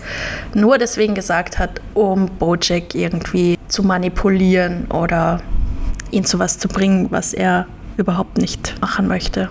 nur 0.54 0.78
deswegen 0.78 1.14
gesagt 1.14 1.58
hat, 1.58 1.82
um 1.92 2.26
Bojack 2.38 2.94
irgendwie 2.94 3.58
zu 3.68 3.82
manipulieren 3.82 4.86
oder 4.90 5.42
ihn 6.10 6.24
zu 6.24 6.38
was 6.38 6.58
zu 6.58 6.68
bringen, 6.68 7.08
was 7.10 7.34
er 7.34 7.66
überhaupt 7.98 8.38
nicht 8.38 8.80
machen 8.80 9.06
möchte. 9.06 9.50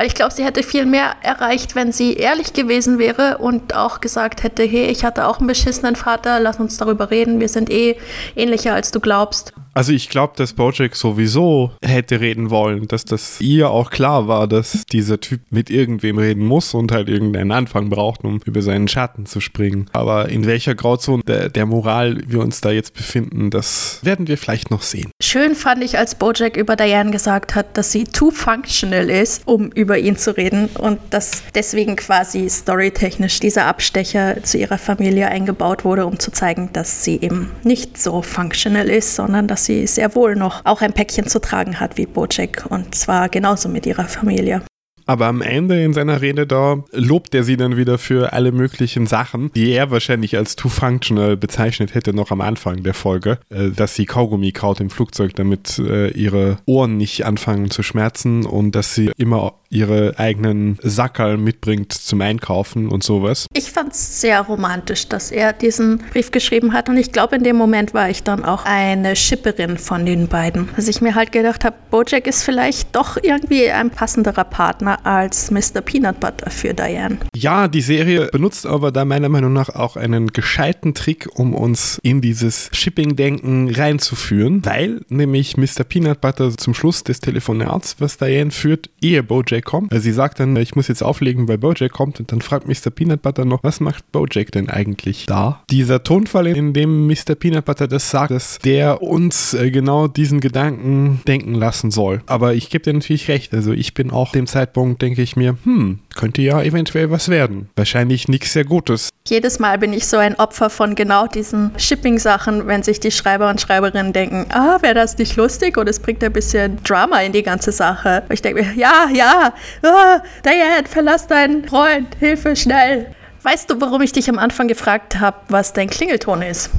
Weil 0.00 0.06
ich 0.06 0.14
glaube, 0.14 0.32
sie 0.32 0.46
hätte 0.46 0.62
viel 0.62 0.86
mehr 0.86 1.16
erreicht, 1.20 1.74
wenn 1.74 1.92
sie 1.92 2.14
ehrlich 2.14 2.54
gewesen 2.54 2.98
wäre 2.98 3.36
und 3.36 3.74
auch 3.74 4.00
gesagt 4.00 4.42
hätte, 4.42 4.62
hey, 4.62 4.86
ich 4.86 5.04
hatte 5.04 5.26
auch 5.26 5.40
einen 5.40 5.46
beschissenen 5.46 5.94
Vater, 5.94 6.40
lass 6.40 6.58
uns 6.58 6.78
darüber 6.78 7.10
reden, 7.10 7.38
wir 7.38 7.50
sind 7.50 7.68
eh 7.68 7.98
ähnlicher, 8.34 8.72
als 8.72 8.92
du 8.92 9.00
glaubst. 9.00 9.52
Also 9.72 9.92
ich 9.92 10.08
glaube, 10.08 10.34
dass 10.36 10.54
Bojack 10.54 10.96
sowieso 10.96 11.70
hätte 11.82 12.20
reden 12.20 12.50
wollen, 12.50 12.88
dass 12.88 13.04
das 13.04 13.40
ihr 13.40 13.70
auch 13.70 13.90
klar 13.90 14.26
war, 14.26 14.48
dass 14.48 14.84
dieser 14.90 15.20
Typ 15.20 15.40
mit 15.50 15.70
irgendwem 15.70 16.18
reden 16.18 16.44
muss 16.44 16.74
und 16.74 16.92
halt 16.92 17.08
irgendeinen 17.08 17.52
Anfang 17.52 17.88
braucht, 17.88 18.24
um 18.24 18.40
über 18.44 18.62
seinen 18.62 18.88
Schatten 18.88 19.26
zu 19.26 19.40
springen. 19.40 19.88
Aber 19.92 20.28
in 20.28 20.46
welcher 20.46 20.74
Grauzone 20.74 21.22
der, 21.26 21.48
der 21.48 21.66
Moral 21.66 22.20
wir 22.26 22.40
uns 22.40 22.60
da 22.60 22.70
jetzt 22.70 22.94
befinden, 22.94 23.50
das 23.50 24.00
werden 24.02 24.26
wir 24.26 24.38
vielleicht 24.38 24.70
noch 24.70 24.82
sehen. 24.82 25.10
Schön 25.22 25.54
fand 25.54 25.84
ich, 25.84 25.98
als 25.98 26.14
Bojack 26.14 26.56
über 26.56 26.74
Diane 26.74 27.10
gesagt 27.10 27.54
hat, 27.54 27.76
dass 27.76 27.92
sie 27.92 28.04
too 28.04 28.30
functional 28.30 29.08
ist, 29.08 29.46
um 29.46 29.70
über 29.72 29.98
ihn 29.98 30.16
zu 30.16 30.36
reden 30.36 30.66
und 30.78 30.98
dass 31.10 31.42
deswegen 31.54 31.96
quasi 31.96 32.48
storytechnisch 32.48 33.38
dieser 33.38 33.66
Abstecher 33.66 34.42
zu 34.42 34.58
ihrer 34.58 34.78
Familie 34.78 35.28
eingebaut 35.28 35.84
wurde, 35.84 36.06
um 36.06 36.18
zu 36.18 36.32
zeigen, 36.32 36.70
dass 36.72 37.04
sie 37.04 37.20
eben 37.20 37.50
nicht 37.62 37.98
so 37.98 38.22
functional 38.22 38.88
ist, 38.88 39.14
sondern 39.14 39.46
dass 39.46 39.59
sie 39.64 39.86
sehr 39.86 40.14
wohl 40.14 40.36
noch 40.36 40.64
auch 40.64 40.80
ein 40.82 40.92
Päckchen 40.92 41.26
zu 41.26 41.40
tragen 41.40 41.80
hat 41.80 41.96
wie 41.96 42.06
Bojack 42.06 42.66
und 42.68 42.94
zwar 42.94 43.28
genauso 43.28 43.68
mit 43.68 43.86
ihrer 43.86 44.04
Familie. 44.04 44.62
Aber 45.10 45.26
am 45.26 45.42
Ende 45.42 45.82
in 45.82 45.92
seiner 45.92 46.20
Rede 46.20 46.46
da 46.46 46.84
lobt 46.92 47.34
er 47.34 47.42
sie 47.42 47.56
dann 47.56 47.76
wieder 47.76 47.98
für 47.98 48.32
alle 48.32 48.52
möglichen 48.52 49.08
Sachen, 49.08 49.50
die 49.54 49.72
er 49.72 49.90
wahrscheinlich 49.90 50.36
als 50.36 50.54
too 50.54 50.68
functional 50.68 51.36
bezeichnet 51.36 51.94
hätte 51.94 52.14
noch 52.14 52.30
am 52.30 52.40
Anfang 52.40 52.84
der 52.84 52.94
Folge, 52.94 53.38
äh, 53.48 53.70
dass 53.70 53.96
sie 53.96 54.06
Kaugummi 54.06 54.52
kaut 54.52 54.78
im 54.78 54.88
Flugzeug, 54.88 55.34
damit 55.34 55.80
äh, 55.80 56.10
ihre 56.10 56.58
Ohren 56.64 56.96
nicht 56.96 57.26
anfangen 57.26 57.70
zu 57.70 57.82
schmerzen 57.82 58.46
und 58.46 58.76
dass 58.76 58.94
sie 58.94 59.10
immer 59.16 59.54
ihre 59.70 60.18
eigenen 60.18 60.78
Sackerl 60.82 61.36
mitbringt 61.36 61.92
zum 61.92 62.20
Einkaufen 62.20 62.88
und 62.88 63.04
sowas. 63.04 63.46
Ich 63.54 63.70
fand 63.70 63.92
es 63.92 64.20
sehr 64.20 64.40
romantisch, 64.40 65.08
dass 65.08 65.30
er 65.30 65.52
diesen 65.52 65.98
Brief 66.10 66.32
geschrieben 66.32 66.72
hat 66.72 66.88
und 66.88 66.96
ich 66.96 67.12
glaube, 67.12 67.36
in 67.36 67.44
dem 67.44 67.56
Moment 67.56 67.94
war 67.94 68.10
ich 68.10 68.24
dann 68.24 68.44
auch 68.44 68.64
eine 68.64 69.14
Schipperin 69.14 69.78
von 69.78 70.04
den 70.04 70.26
beiden. 70.26 70.68
Dass 70.74 70.88
ich 70.88 71.00
mir 71.00 71.14
halt 71.14 71.30
gedacht 71.30 71.64
habe, 71.64 71.76
Bojack 71.90 72.26
ist 72.26 72.42
vielleicht 72.42 72.94
doch 72.96 73.16
irgendwie 73.22 73.70
ein 73.70 73.90
passenderer 73.90 74.44
Partner 74.44 75.06
als 75.06 75.52
Mr. 75.52 75.80
Peanut 75.84 76.18
Butter 76.18 76.50
für 76.50 76.74
Diane. 76.74 77.18
Ja, 77.34 77.68
die 77.68 77.80
Serie 77.80 78.28
benutzt 78.32 78.66
aber 78.66 78.90
da 78.90 79.04
meiner 79.04 79.28
Meinung 79.28 79.52
nach 79.52 79.68
auch 79.68 79.96
einen 79.96 80.28
gescheiten 80.28 80.94
Trick, 80.94 81.28
um 81.34 81.54
uns 81.54 82.00
in 82.02 82.20
dieses 82.20 82.70
Shipping-Denken 82.72 83.72
reinzuführen, 83.72 84.64
weil 84.64 85.02
nämlich 85.08 85.56
Mr. 85.56 85.84
Peanut 85.88 86.20
Butter 86.20 86.56
zum 86.56 86.74
Schluss 86.74 87.04
des 87.04 87.20
Telefonats, 87.20 87.96
was 88.00 88.16
Diane 88.18 88.50
führt, 88.50 88.90
ehe 89.00 89.22
Bojack 89.22 89.59
kommt. 89.64 89.92
Also 89.92 90.04
sie 90.04 90.12
sagt 90.12 90.40
dann, 90.40 90.56
ich 90.56 90.76
muss 90.76 90.88
jetzt 90.88 91.02
auflegen, 91.02 91.48
weil 91.48 91.58
Bojack 91.58 91.92
kommt 91.92 92.20
und 92.20 92.32
dann 92.32 92.40
fragt 92.40 92.68
Mr. 92.68 92.90
Peanut 92.90 93.22
Butter 93.22 93.44
noch, 93.44 93.62
was 93.62 93.80
macht 93.80 94.10
Bojack 94.12 94.52
denn 94.52 94.68
eigentlich 94.68 95.26
da? 95.26 95.62
Dieser 95.70 96.02
Tonfall, 96.02 96.46
in 96.48 96.72
dem 96.72 97.06
Mr. 97.06 97.34
Peanut 97.38 97.64
Butter 97.64 97.88
das 97.88 98.10
sagt, 98.10 98.30
dass 98.30 98.58
der 98.58 99.02
uns 99.02 99.54
äh, 99.54 99.70
genau 99.70 100.08
diesen 100.08 100.40
Gedanken 100.40 101.20
denken 101.26 101.54
lassen 101.54 101.90
soll. 101.90 102.22
Aber 102.26 102.54
ich 102.54 102.70
gebe 102.70 102.84
dir 102.84 102.92
natürlich 102.92 103.28
recht, 103.28 103.54
also 103.54 103.72
ich 103.72 103.94
bin 103.94 104.10
auch 104.10 104.32
dem 104.32 104.46
Zeitpunkt, 104.46 105.02
denke 105.02 105.22
ich 105.22 105.36
mir, 105.36 105.56
hm, 105.64 106.00
könnte 106.14 106.42
ja 106.42 106.62
eventuell 106.62 107.10
was 107.10 107.28
werden. 107.28 107.68
Wahrscheinlich 107.76 108.28
nichts 108.28 108.52
sehr 108.52 108.64
Gutes. 108.64 109.10
Jedes 109.28 109.58
Mal 109.58 109.78
bin 109.78 109.92
ich 109.92 110.06
so 110.06 110.16
ein 110.16 110.34
Opfer 110.36 110.70
von 110.70 110.94
genau 110.94 111.26
diesen 111.26 111.72
Shipping-Sachen, 111.78 112.66
wenn 112.66 112.82
sich 112.82 113.00
die 113.00 113.10
Schreiber 113.10 113.48
und 113.48 113.60
Schreiberinnen 113.60 114.12
denken, 114.12 114.46
ah, 114.50 114.78
wäre 114.80 114.94
das 114.94 115.18
nicht 115.18 115.36
lustig 115.36 115.76
und 115.76 115.88
es 115.88 116.00
bringt 116.00 116.22
ein 116.24 116.32
bisschen 116.32 116.82
Drama 116.82 117.20
in 117.20 117.32
die 117.32 117.42
ganze 117.42 117.72
Sache. 117.72 118.22
Und 118.28 118.34
ich 118.34 118.42
denke 118.42 118.62
mir, 118.62 118.72
ja, 118.74 119.08
ja, 119.12 119.52
ah, 119.82 120.20
Diane, 120.44 120.86
verlass 120.88 121.26
deinen 121.26 121.66
Freund, 121.66 122.16
Hilfe, 122.18 122.56
schnell. 122.56 123.14
Weißt 123.42 123.70
du, 123.70 123.80
warum 123.80 124.02
ich 124.02 124.12
dich 124.12 124.28
am 124.28 124.38
Anfang 124.38 124.68
gefragt 124.68 125.18
habe, 125.18 125.38
was 125.48 125.72
dein 125.72 125.88
Klingelton 125.88 126.42
ist? 126.42 126.70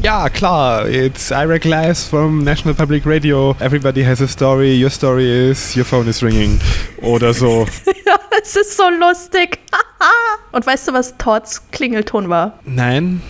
Ja, 0.00 0.28
klar. 0.28 0.88
It's 0.88 1.30
Iraq 1.30 1.64
Live 1.64 1.98
from 1.98 2.42
National 2.44 2.74
Public 2.74 3.04
Radio. 3.04 3.54
Everybody 3.60 4.02
has 4.02 4.20
a 4.20 4.26
story. 4.26 4.72
Your 4.82 4.90
story 4.90 5.50
is 5.50 5.76
your 5.76 5.84
phone 5.84 6.08
is 6.08 6.22
ringing. 6.22 6.58
Oder 7.02 7.34
so. 7.34 7.66
ja, 8.06 8.16
es 8.42 8.56
ist 8.56 8.76
so 8.76 8.84
lustig. 8.88 9.58
Und 10.52 10.66
weißt 10.66 10.88
du, 10.88 10.92
was 10.94 11.16
Todds 11.18 11.70
Klingelton 11.70 12.28
war? 12.28 12.58
Nein. 12.64 13.20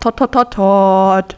Tot, 0.00 0.16
tot, 0.16 0.32
tot. 0.32 1.36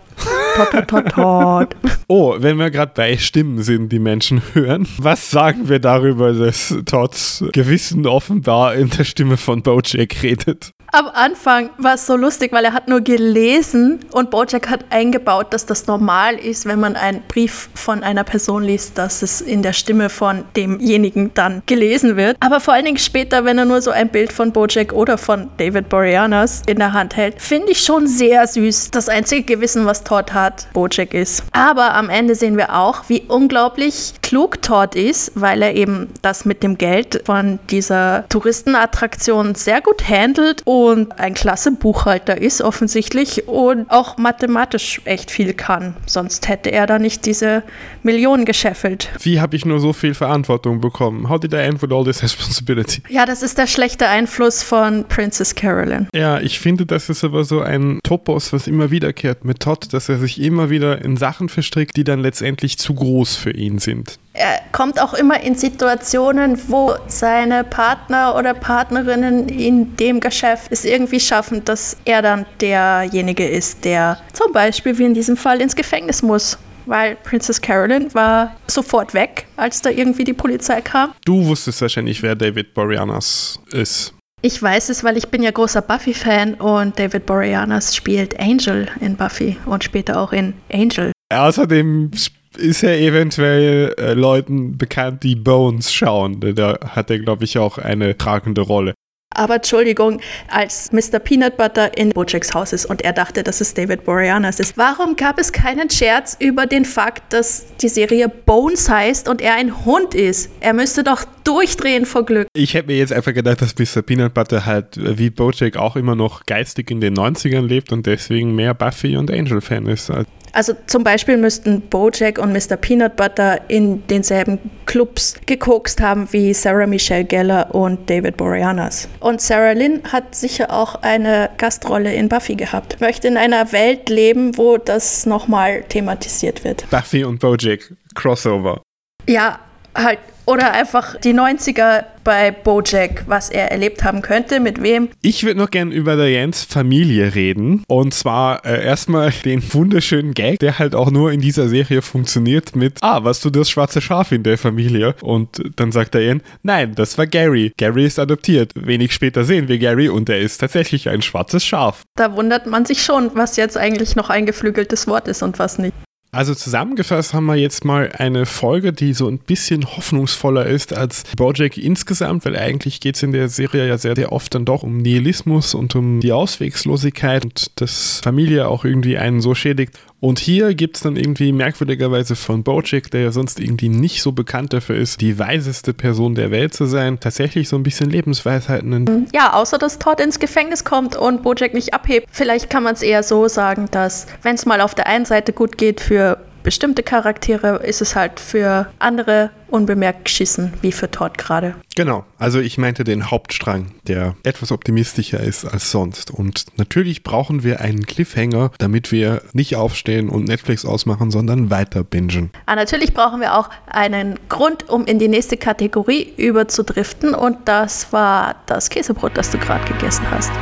Tot, 0.56 0.70
tot, 0.70 0.88
tot, 0.88 1.08
tot. 1.10 1.76
Oh, 2.06 2.36
wenn 2.38 2.58
wir 2.58 2.70
gerade 2.70 2.92
bei 2.94 3.16
Stimmen 3.16 3.62
sind, 3.62 3.90
die 3.90 3.98
Menschen 3.98 4.42
hören, 4.52 4.86
was 4.98 5.30
sagen 5.30 5.68
wir 5.68 5.78
darüber, 5.78 6.32
dass 6.32 6.74
Todds 6.84 7.44
Gewissen 7.52 8.06
offenbar 8.06 8.74
in 8.74 8.90
der 8.90 9.04
Stimme 9.04 9.36
von 9.36 9.62
Bojack 9.62 10.22
redet? 10.22 10.74
Am 10.96 11.08
Anfang 11.12 11.70
war 11.76 11.94
es 11.94 12.06
so 12.06 12.14
lustig, 12.14 12.52
weil 12.52 12.64
er 12.64 12.72
hat 12.72 12.86
nur 12.86 13.00
gelesen 13.00 13.98
und 14.12 14.30
Bojack 14.30 14.70
hat 14.70 14.84
eingebaut, 14.90 15.48
dass 15.52 15.66
das 15.66 15.88
normal 15.88 16.36
ist, 16.36 16.66
wenn 16.66 16.78
man 16.78 16.94
einen 16.94 17.20
Brief 17.26 17.68
von 17.74 18.04
einer 18.04 18.22
Person 18.22 18.62
liest, 18.62 18.96
dass 18.96 19.22
es 19.22 19.40
in 19.40 19.62
der 19.62 19.72
Stimme 19.72 20.08
von 20.08 20.44
demjenigen 20.54 21.34
dann 21.34 21.64
gelesen 21.66 22.16
wird. 22.16 22.36
Aber 22.38 22.60
vor 22.60 22.74
allen 22.74 22.84
Dingen 22.84 22.98
später, 22.98 23.44
wenn 23.44 23.58
er 23.58 23.64
nur 23.64 23.82
so 23.82 23.90
ein 23.90 24.08
Bild 24.08 24.32
von 24.32 24.52
Bojack 24.52 24.92
oder 24.92 25.18
von 25.18 25.50
David 25.56 25.88
Boreanaz 25.88 26.62
in 26.68 26.78
der 26.78 26.92
Hand 26.92 27.16
hält, 27.16 27.42
finde 27.42 27.72
ich 27.72 27.80
schon 27.80 28.06
sehr 28.06 28.46
süß. 28.46 28.92
Das 28.92 29.08
einzige 29.08 29.42
Gewissen, 29.42 29.86
was 29.86 30.04
Todd 30.04 30.32
hat, 30.32 30.68
Bojack 30.74 31.12
ist. 31.12 31.42
Aber 31.50 31.92
am 31.94 32.08
Ende 32.08 32.36
sehen 32.36 32.56
wir 32.56 32.72
auch, 32.72 33.02
wie 33.08 33.24
unglaublich 33.26 34.14
klug 34.22 34.62
Todd 34.62 34.94
ist, 34.94 35.32
weil 35.34 35.60
er 35.60 35.74
eben 35.74 36.10
das 36.22 36.44
mit 36.44 36.62
dem 36.62 36.78
Geld 36.78 37.20
von 37.26 37.58
dieser 37.68 38.26
Touristenattraktion 38.28 39.56
sehr 39.56 39.80
gut 39.80 40.08
handelt 40.08 40.62
und 40.64 40.83
ein 40.88 41.34
klasse 41.34 41.72
Buchhalter 41.72 42.40
ist 42.40 42.62
offensichtlich 42.62 43.48
und 43.48 43.90
auch 43.90 44.16
mathematisch 44.18 45.00
echt 45.04 45.30
viel 45.30 45.54
kann. 45.54 45.96
Sonst 46.06 46.48
hätte 46.48 46.70
er 46.70 46.86
da 46.86 46.98
nicht 46.98 47.26
diese 47.26 47.62
Millionen 48.02 48.44
gescheffelt. 48.44 49.10
Wie 49.20 49.40
habe 49.40 49.56
ich 49.56 49.64
nur 49.64 49.80
so 49.80 49.92
viel 49.92 50.14
Verantwortung 50.14 50.80
bekommen? 50.80 51.28
How 51.28 51.38
did 51.38 51.52
I 51.52 51.58
end 51.58 51.82
with 51.82 51.90
all 51.90 52.04
this 52.04 52.22
responsibility? 52.22 53.02
Ja, 53.08 53.26
das 53.26 53.42
ist 53.42 53.58
der 53.58 53.66
schlechte 53.66 54.08
Einfluss 54.08 54.62
von 54.62 55.04
Princess 55.08 55.54
Carolyn. 55.54 56.08
Ja, 56.14 56.40
ich 56.40 56.58
finde, 56.60 56.86
das 56.86 57.08
ist 57.08 57.24
aber 57.24 57.44
so 57.44 57.60
ein 57.60 58.00
Topos, 58.02 58.52
was 58.52 58.66
immer 58.66 58.90
wiederkehrt 58.90 59.44
mit 59.44 59.60
Todd, 59.60 59.92
dass 59.92 60.08
er 60.08 60.18
sich 60.18 60.40
immer 60.40 60.70
wieder 60.70 61.04
in 61.04 61.16
Sachen 61.16 61.48
verstrickt, 61.48 61.96
die 61.96 62.04
dann 62.04 62.20
letztendlich 62.20 62.78
zu 62.78 62.94
groß 62.94 63.36
für 63.36 63.52
ihn 63.52 63.78
sind. 63.78 64.18
Er 64.36 64.60
kommt 64.72 65.00
auch 65.00 65.14
immer 65.14 65.40
in 65.40 65.54
Situationen, 65.54 66.60
wo 66.68 66.96
seine 67.06 67.62
Partner 67.62 68.34
oder 68.36 68.52
Partnerinnen 68.52 69.48
in 69.48 69.96
dem 69.96 70.18
Geschäft 70.18 70.72
es 70.72 70.84
irgendwie 70.84 71.20
schaffen, 71.20 71.64
dass 71.64 71.96
er 72.04 72.20
dann 72.20 72.44
derjenige 72.60 73.46
ist, 73.46 73.84
der 73.84 74.18
zum 74.32 74.52
Beispiel 74.52 74.98
wie 74.98 75.04
in 75.04 75.14
diesem 75.14 75.36
Fall 75.36 75.60
ins 75.60 75.76
Gefängnis 75.76 76.22
muss 76.22 76.58
weil 76.86 77.16
Princess 77.16 77.60
Carolyn 77.60 78.12
war 78.12 78.56
sofort 78.66 79.14
weg, 79.14 79.46
als 79.56 79.80
da 79.80 79.88
irgendwie 79.88 80.24
die 80.24 80.34
Polizei 80.34 80.82
kam. 80.82 81.12
Du 81.24 81.46
wusstest 81.46 81.80
wahrscheinlich, 81.80 82.22
wer 82.22 82.34
David 82.34 82.74
Boreanaz 82.74 83.58
ist. 83.72 84.14
Ich 84.42 84.62
weiß 84.62 84.90
es, 84.90 85.02
weil 85.02 85.16
ich 85.16 85.28
bin 85.28 85.42
ja 85.42 85.50
großer 85.50 85.80
Buffy-Fan 85.80 86.54
und 86.54 86.98
David 86.98 87.24
Boreanaz 87.24 87.96
spielt 87.96 88.38
Angel 88.38 88.88
in 89.00 89.16
Buffy 89.16 89.56
und 89.64 89.82
später 89.82 90.20
auch 90.20 90.32
in 90.32 90.52
Angel. 90.70 91.12
Außerdem 91.32 92.10
ist 92.56 92.82
er 92.82 92.98
eventuell 92.98 93.94
äh, 93.98 94.14
Leuten 94.14 94.78
bekannt, 94.78 95.22
die 95.22 95.36
Bones 95.36 95.92
schauen. 95.92 96.40
Da 96.54 96.78
hat 96.86 97.10
er, 97.10 97.18
glaube 97.18 97.44
ich, 97.44 97.58
auch 97.58 97.78
eine 97.78 98.16
tragende 98.16 98.62
Rolle. 98.62 98.94
Aber 99.34 99.56
Entschuldigung, 99.56 100.20
als 100.48 100.92
Mr. 100.92 101.18
Peanut 101.18 101.56
Butter 101.56 101.96
in 101.96 102.10
Bojacks 102.10 102.54
Haus 102.54 102.72
ist 102.72 102.86
und 102.86 103.02
er 103.02 103.12
dachte, 103.12 103.42
dass 103.42 103.60
es 103.60 103.74
David 103.74 104.04
Boreanaz 104.04 104.60
ist, 104.60 104.78
warum 104.78 105.16
gab 105.16 105.38
es 105.38 105.52
keinen 105.52 105.90
Scherz 105.90 106.36
über 106.38 106.66
den 106.66 106.84
Fakt, 106.84 107.32
dass 107.32 107.66
die 107.78 107.88
Serie 107.88 108.28
Bones 108.28 108.88
heißt 108.88 109.28
und 109.28 109.42
er 109.42 109.54
ein 109.56 109.84
Hund 109.84 110.14
ist? 110.14 110.50
Er 110.60 110.72
müsste 110.72 111.02
doch 111.02 111.24
durchdrehen 111.42 112.06
vor 112.06 112.24
Glück. 112.24 112.46
Ich 112.54 112.74
hätte 112.74 112.86
mir 112.86 112.96
jetzt 112.96 113.12
einfach 113.12 113.34
gedacht, 113.34 113.60
dass 113.60 113.74
Mr. 113.76 114.02
Peanut 114.02 114.34
Butter 114.34 114.64
halt 114.64 114.96
äh, 114.96 115.18
wie 115.18 115.30
Bojack 115.30 115.76
auch 115.76 115.96
immer 115.96 116.14
noch 116.14 116.46
geistig 116.46 116.90
in 116.90 117.00
den 117.00 117.14
90ern 117.14 117.66
lebt 117.66 117.92
und 117.92 118.06
deswegen 118.06 118.54
mehr 118.54 118.72
Buffy 118.72 119.16
und 119.16 119.30
Angel-Fan 119.32 119.86
ist. 119.86 120.10
Also 120.54 120.72
zum 120.86 121.02
Beispiel 121.02 121.36
müssten 121.36 121.80
Bojack 121.80 122.38
und 122.38 122.52
Mr. 122.52 122.76
Peanut 122.76 123.16
Butter 123.16 123.60
in 123.68 124.06
denselben 124.06 124.58
Clubs 124.86 125.34
gekokst 125.46 126.00
haben 126.00 126.32
wie 126.32 126.54
Sarah 126.54 126.86
Michelle 126.86 127.24
Geller 127.24 127.74
und 127.74 128.08
David 128.08 128.36
Boreanaz. 128.36 129.08
Und 129.18 129.40
Sarah 129.40 129.72
Lynn 129.72 130.00
hat 130.12 130.34
sicher 130.34 130.72
auch 130.72 131.02
eine 131.02 131.50
Gastrolle 131.58 132.14
in 132.14 132.28
Buffy 132.28 132.54
gehabt. 132.54 133.00
Möchte 133.00 133.26
in 133.26 133.36
einer 133.36 133.72
Welt 133.72 134.08
leben, 134.08 134.56
wo 134.56 134.78
das 134.78 135.26
nochmal 135.26 135.82
thematisiert 135.88 136.62
wird. 136.62 136.88
Buffy 136.88 137.24
und 137.24 137.40
Bojack, 137.40 137.92
Crossover. 138.14 138.80
Ja, 139.26 139.58
halt 139.94 140.18
oder 140.46 140.72
einfach 140.72 141.18
die 141.20 141.32
90er 141.32 142.04
bei 142.22 142.50
Bojack, 142.50 143.24
was 143.26 143.50
er 143.50 143.70
erlebt 143.70 144.04
haben 144.04 144.22
könnte, 144.22 144.60
mit 144.60 144.82
wem. 144.82 145.08
Ich 145.22 145.44
würde 145.44 145.58
noch 145.58 145.70
gern 145.70 145.92
über 145.92 146.16
Dianes 146.16 146.64
Familie 146.64 147.34
reden. 147.34 147.84
Und 147.86 148.14
zwar 148.14 148.64
äh, 148.64 148.84
erstmal 148.84 149.30
den 149.30 149.62
wunderschönen 149.72 150.34
Gag, 150.34 150.58
der 150.58 150.78
halt 150.78 150.94
auch 150.94 151.10
nur 151.10 151.32
in 151.32 151.40
dieser 151.40 151.68
Serie 151.68 152.02
funktioniert 152.02 152.76
mit, 152.76 152.98
ah, 153.02 153.24
warst 153.24 153.44
du 153.44 153.50
das 153.50 153.70
schwarze 153.70 154.00
Schaf 154.00 154.32
in 154.32 154.42
der 154.42 154.58
Familie? 154.58 155.14
Und 155.22 155.62
dann 155.76 155.92
sagt 155.92 156.14
Diane, 156.14 156.40
nein, 156.62 156.94
das 156.94 157.16
war 157.18 157.26
Gary. 157.26 157.72
Gary 157.76 158.06
ist 158.06 158.18
adoptiert. 158.18 158.72
Wenig 158.74 159.12
später 159.12 159.44
sehen 159.44 159.68
wir 159.68 159.78
Gary 159.78 160.08
und 160.08 160.28
er 160.28 160.40
ist 160.40 160.58
tatsächlich 160.58 161.08
ein 161.08 161.22
schwarzes 161.22 161.64
Schaf. 161.64 162.02
Da 162.16 162.36
wundert 162.36 162.66
man 162.66 162.84
sich 162.84 163.02
schon, 163.02 163.30
was 163.34 163.56
jetzt 163.56 163.76
eigentlich 163.76 164.16
noch 164.16 164.30
ein 164.30 164.46
geflügeltes 164.46 165.06
Wort 165.06 165.28
ist 165.28 165.42
und 165.42 165.58
was 165.58 165.78
nicht. 165.78 165.94
Also 166.34 166.52
zusammengefasst 166.52 167.32
haben 167.32 167.46
wir 167.46 167.54
jetzt 167.54 167.84
mal 167.84 168.10
eine 168.18 168.44
Folge, 168.44 168.92
die 168.92 169.14
so 169.14 169.28
ein 169.28 169.38
bisschen 169.38 169.86
hoffnungsvoller 169.86 170.66
ist 170.66 170.92
als 170.92 171.22
Bojack 171.36 171.78
insgesamt, 171.78 172.44
weil 172.44 172.56
eigentlich 172.56 172.98
geht 172.98 173.14
es 173.14 173.22
in 173.22 173.30
der 173.30 173.48
Serie 173.48 173.86
ja 173.86 173.98
sehr, 173.98 174.16
sehr 174.16 174.32
oft 174.32 174.52
dann 174.52 174.64
doch 174.64 174.82
um 174.82 174.98
Nihilismus 174.98 175.74
und 175.74 175.94
um 175.94 176.18
die 176.18 176.32
Auswegslosigkeit 176.32 177.44
und 177.44 177.80
dass 177.80 178.20
Familie 178.20 178.66
auch 178.66 178.84
irgendwie 178.84 179.16
einen 179.16 179.40
so 179.40 179.54
schädigt. 179.54 179.96
Und 180.24 180.38
hier 180.38 180.72
gibt 180.72 180.96
es 180.96 181.02
dann 181.02 181.16
irgendwie 181.16 181.52
merkwürdigerweise 181.52 182.34
von 182.34 182.62
Bojack, 182.62 183.10
der 183.10 183.20
ja 183.20 183.30
sonst 183.30 183.60
irgendwie 183.60 183.90
nicht 183.90 184.22
so 184.22 184.32
bekannt 184.32 184.72
dafür 184.72 184.96
ist, 184.96 185.20
die 185.20 185.38
weiseste 185.38 185.92
Person 185.92 186.34
der 186.34 186.50
Welt 186.50 186.72
zu 186.72 186.86
sein, 186.86 187.20
tatsächlich 187.20 187.68
so 187.68 187.76
ein 187.76 187.82
bisschen 187.82 188.08
Lebensweisheiten. 188.08 189.28
Ja, 189.34 189.52
außer 189.52 189.76
dass 189.76 189.98
Todd 189.98 190.20
ins 190.20 190.38
Gefängnis 190.38 190.82
kommt 190.82 191.14
und 191.14 191.42
Bojack 191.42 191.74
nicht 191.74 191.92
abhebt. 191.92 192.26
Vielleicht 192.30 192.70
kann 192.70 192.84
man 192.84 192.94
es 192.94 193.02
eher 193.02 193.22
so 193.22 193.48
sagen, 193.48 193.88
dass 193.90 194.26
wenn 194.40 194.54
es 194.54 194.64
mal 194.64 194.80
auf 194.80 194.94
der 194.94 195.08
einen 195.08 195.26
Seite 195.26 195.52
gut 195.52 195.76
geht 195.76 196.00
für 196.00 196.38
bestimmte 196.62 197.02
Charaktere 197.02 197.76
ist 197.84 198.00
es 198.00 198.16
halt 198.16 198.40
für 198.40 198.86
andere 198.98 199.50
unbemerkt 199.74 200.26
geschissen, 200.26 200.72
wie 200.82 200.92
für 200.92 201.10
Todd 201.10 201.36
gerade. 201.36 201.74
Genau, 201.96 202.24
also 202.38 202.60
ich 202.60 202.78
meinte 202.78 203.02
den 203.02 203.30
Hauptstrang, 203.30 203.90
der 204.06 204.36
etwas 204.44 204.70
optimistischer 204.70 205.40
ist 205.40 205.64
als 205.64 205.90
sonst. 205.90 206.30
Und 206.30 206.66
natürlich 206.76 207.24
brauchen 207.24 207.64
wir 207.64 207.80
einen 207.80 208.06
Cliffhanger, 208.06 208.70
damit 208.78 209.10
wir 209.10 209.42
nicht 209.52 209.74
aufstehen 209.74 210.28
und 210.28 210.44
Netflix 210.44 210.84
ausmachen, 210.84 211.32
sondern 211.32 211.70
weiter 211.70 212.04
bingen. 212.04 212.50
Ah, 212.66 212.76
natürlich 212.76 213.14
brauchen 213.14 213.40
wir 213.40 213.58
auch 213.58 213.68
einen 213.86 214.38
Grund, 214.48 214.88
um 214.88 215.04
in 215.06 215.18
die 215.18 215.28
nächste 215.28 215.56
Kategorie 215.56 216.32
überzudriften. 216.36 217.34
Und 217.34 217.58
das 217.64 218.12
war 218.12 218.54
das 218.66 218.88
Käsebrot, 218.90 219.36
das 219.36 219.50
du 219.50 219.58
gerade 219.58 219.84
gegessen 219.92 220.24
hast. 220.30 220.52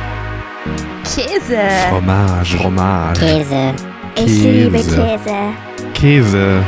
Käse. 1.03 1.59
Fromage. 1.89 2.57
Fromage. 2.57 3.19
Käse. 3.19 3.73
Ich 4.15 4.25
Käse. 4.25 4.51
liebe 4.51 4.77
Käse. 4.77 5.53
Käse. 5.93 6.63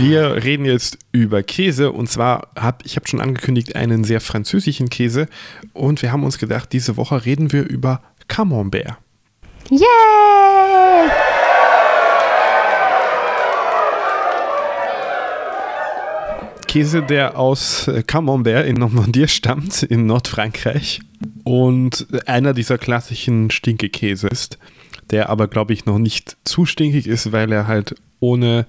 Wir 0.00 0.42
reden 0.42 0.64
jetzt 0.64 0.96
über 1.12 1.42
Käse 1.42 1.92
und 1.92 2.08
zwar 2.08 2.48
habe 2.56 2.78
ich 2.84 2.96
habe 2.96 3.06
schon 3.06 3.20
angekündigt 3.20 3.76
einen 3.76 4.02
sehr 4.02 4.22
französischen 4.22 4.88
Käse 4.88 5.26
und 5.74 6.00
wir 6.00 6.10
haben 6.10 6.24
uns 6.24 6.38
gedacht, 6.38 6.72
diese 6.72 6.96
Woche 6.96 7.26
reden 7.26 7.52
wir 7.52 7.68
über 7.68 8.00
Camembert. 8.26 8.96
Yay! 9.68 9.80
Käse, 16.66 17.02
der 17.02 17.38
aus 17.38 17.86
äh, 17.86 18.02
Camembert 18.02 18.66
in 18.66 18.76
Normandie 18.76 19.28
stammt, 19.28 19.82
in 19.82 20.06
Nordfrankreich 20.06 21.00
und 21.44 22.06
einer 22.24 22.54
dieser 22.54 22.78
klassischen 22.78 23.50
Stinkekäse 23.50 24.28
ist, 24.28 24.58
der 25.10 25.28
aber 25.28 25.46
glaube 25.46 25.74
ich 25.74 25.84
noch 25.84 25.98
nicht 25.98 26.38
zu 26.44 26.64
stinkig 26.64 27.06
ist, 27.06 27.32
weil 27.32 27.52
er 27.52 27.66
halt 27.66 27.96
ohne 28.18 28.64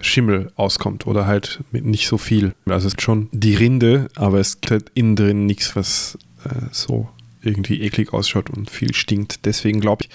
Schimmel 0.00 0.52
auskommt 0.56 1.06
oder 1.06 1.26
halt 1.26 1.60
mit 1.72 1.84
nicht 1.84 2.06
so 2.08 2.18
viel. 2.18 2.54
Also 2.66 2.88
es 2.88 2.94
ist 2.94 3.02
schon 3.02 3.28
die 3.32 3.54
Rinde, 3.54 4.08
aber 4.16 4.38
es 4.38 4.60
gibt 4.60 4.70
halt 4.70 4.90
innen 4.94 5.16
drin 5.16 5.46
nichts, 5.46 5.76
was 5.76 6.18
äh, 6.44 6.66
so 6.72 7.08
irgendwie 7.42 7.82
eklig 7.82 8.12
ausschaut 8.12 8.50
und 8.50 8.70
viel 8.70 8.94
stinkt. 8.94 9.46
Deswegen 9.46 9.80
glaube 9.80 10.04
ich, 10.04 10.10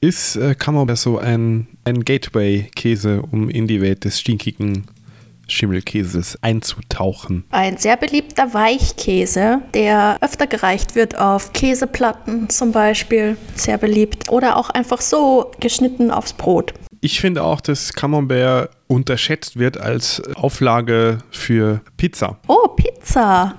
ist 0.00 0.36
äh, 0.36 0.54
Camembert 0.54 0.98
so 0.98 1.18
ein, 1.18 1.68
ein 1.84 2.04
Gateway-Käse, 2.04 3.22
um 3.30 3.48
in 3.48 3.66
die 3.66 3.80
Welt 3.80 4.04
des 4.04 4.20
stinkigen 4.20 4.84
Schimmelkäses 5.48 6.42
einzutauchen. 6.42 7.44
Ein 7.50 7.78
sehr 7.78 7.96
beliebter 7.96 8.52
Weichkäse, 8.52 9.62
der 9.74 10.18
öfter 10.20 10.46
gereicht 10.46 10.94
wird 10.96 11.16
auf 11.18 11.52
Käseplatten 11.52 12.48
zum 12.48 12.72
Beispiel. 12.72 13.36
Sehr 13.54 13.78
beliebt. 13.78 14.28
Oder 14.30 14.56
auch 14.56 14.70
einfach 14.70 15.00
so 15.00 15.52
geschnitten 15.60 16.10
aufs 16.10 16.32
Brot. 16.32 16.74
Ich 17.06 17.20
finde 17.20 17.44
auch, 17.44 17.60
dass 17.60 17.92
Camembert 17.92 18.70
unterschätzt 18.88 19.56
wird 19.56 19.78
als 19.78 20.20
Auflage 20.34 21.18
für 21.30 21.80
Pizza. 21.96 22.40
Oh, 22.48 22.66
Pizza. 22.70 23.54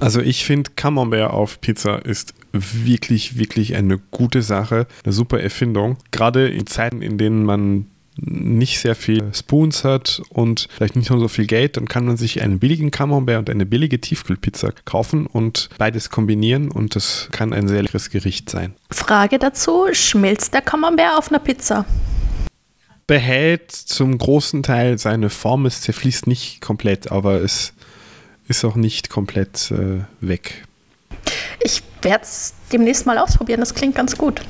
Also 0.00 0.22
ich 0.22 0.46
finde 0.46 0.70
Camembert 0.74 1.32
auf 1.32 1.60
Pizza 1.60 2.02
ist 2.02 2.32
wirklich, 2.52 3.36
wirklich 3.36 3.76
eine 3.76 3.98
gute 3.98 4.40
Sache, 4.40 4.86
eine 5.04 5.12
super 5.12 5.38
Erfindung. 5.38 5.98
Gerade 6.12 6.48
in 6.48 6.66
Zeiten, 6.66 7.02
in 7.02 7.18
denen 7.18 7.44
man 7.44 7.88
nicht 8.16 8.78
sehr 8.78 8.94
viel 8.94 9.34
Spoons 9.34 9.84
hat 9.84 10.22
und 10.30 10.66
vielleicht 10.74 10.96
nicht 10.96 11.10
nur 11.10 11.20
so 11.20 11.28
viel 11.28 11.46
Geld, 11.46 11.76
dann 11.76 11.88
kann 11.88 12.06
man 12.06 12.16
sich 12.16 12.40
einen 12.40 12.58
billigen 12.58 12.90
Camembert 12.90 13.38
und 13.38 13.50
eine 13.50 13.66
billige 13.66 14.00
Tiefkühlpizza 14.00 14.70
kaufen 14.86 15.26
und 15.26 15.68
beides 15.76 16.08
kombinieren 16.08 16.70
und 16.70 16.96
das 16.96 17.28
kann 17.32 17.52
ein 17.52 17.68
sehr 17.68 17.82
leckeres 17.82 18.08
Gericht 18.08 18.48
sein. 18.48 18.72
Frage 18.90 19.38
dazu: 19.38 19.88
Schmilzt 19.92 20.54
der 20.54 20.62
Camembert 20.62 21.18
auf 21.18 21.28
einer 21.28 21.38
Pizza? 21.38 21.84
Behält 23.12 23.70
zum 23.72 24.16
großen 24.16 24.62
Teil 24.62 24.96
seine 24.96 25.28
Form, 25.28 25.66
es 25.66 25.82
zerfließt 25.82 26.26
nicht 26.26 26.62
komplett, 26.62 27.12
aber 27.12 27.42
es 27.42 27.74
ist 28.48 28.64
auch 28.64 28.74
nicht 28.74 29.10
komplett 29.10 29.70
äh, 29.70 30.04
weg. 30.22 30.66
Ich 31.60 31.82
werde 32.00 32.24
es 32.24 32.54
demnächst 32.72 33.04
mal 33.04 33.18
ausprobieren. 33.18 33.60
Das 33.60 33.74
klingt 33.74 33.96
ganz 33.96 34.16
gut. 34.16 34.40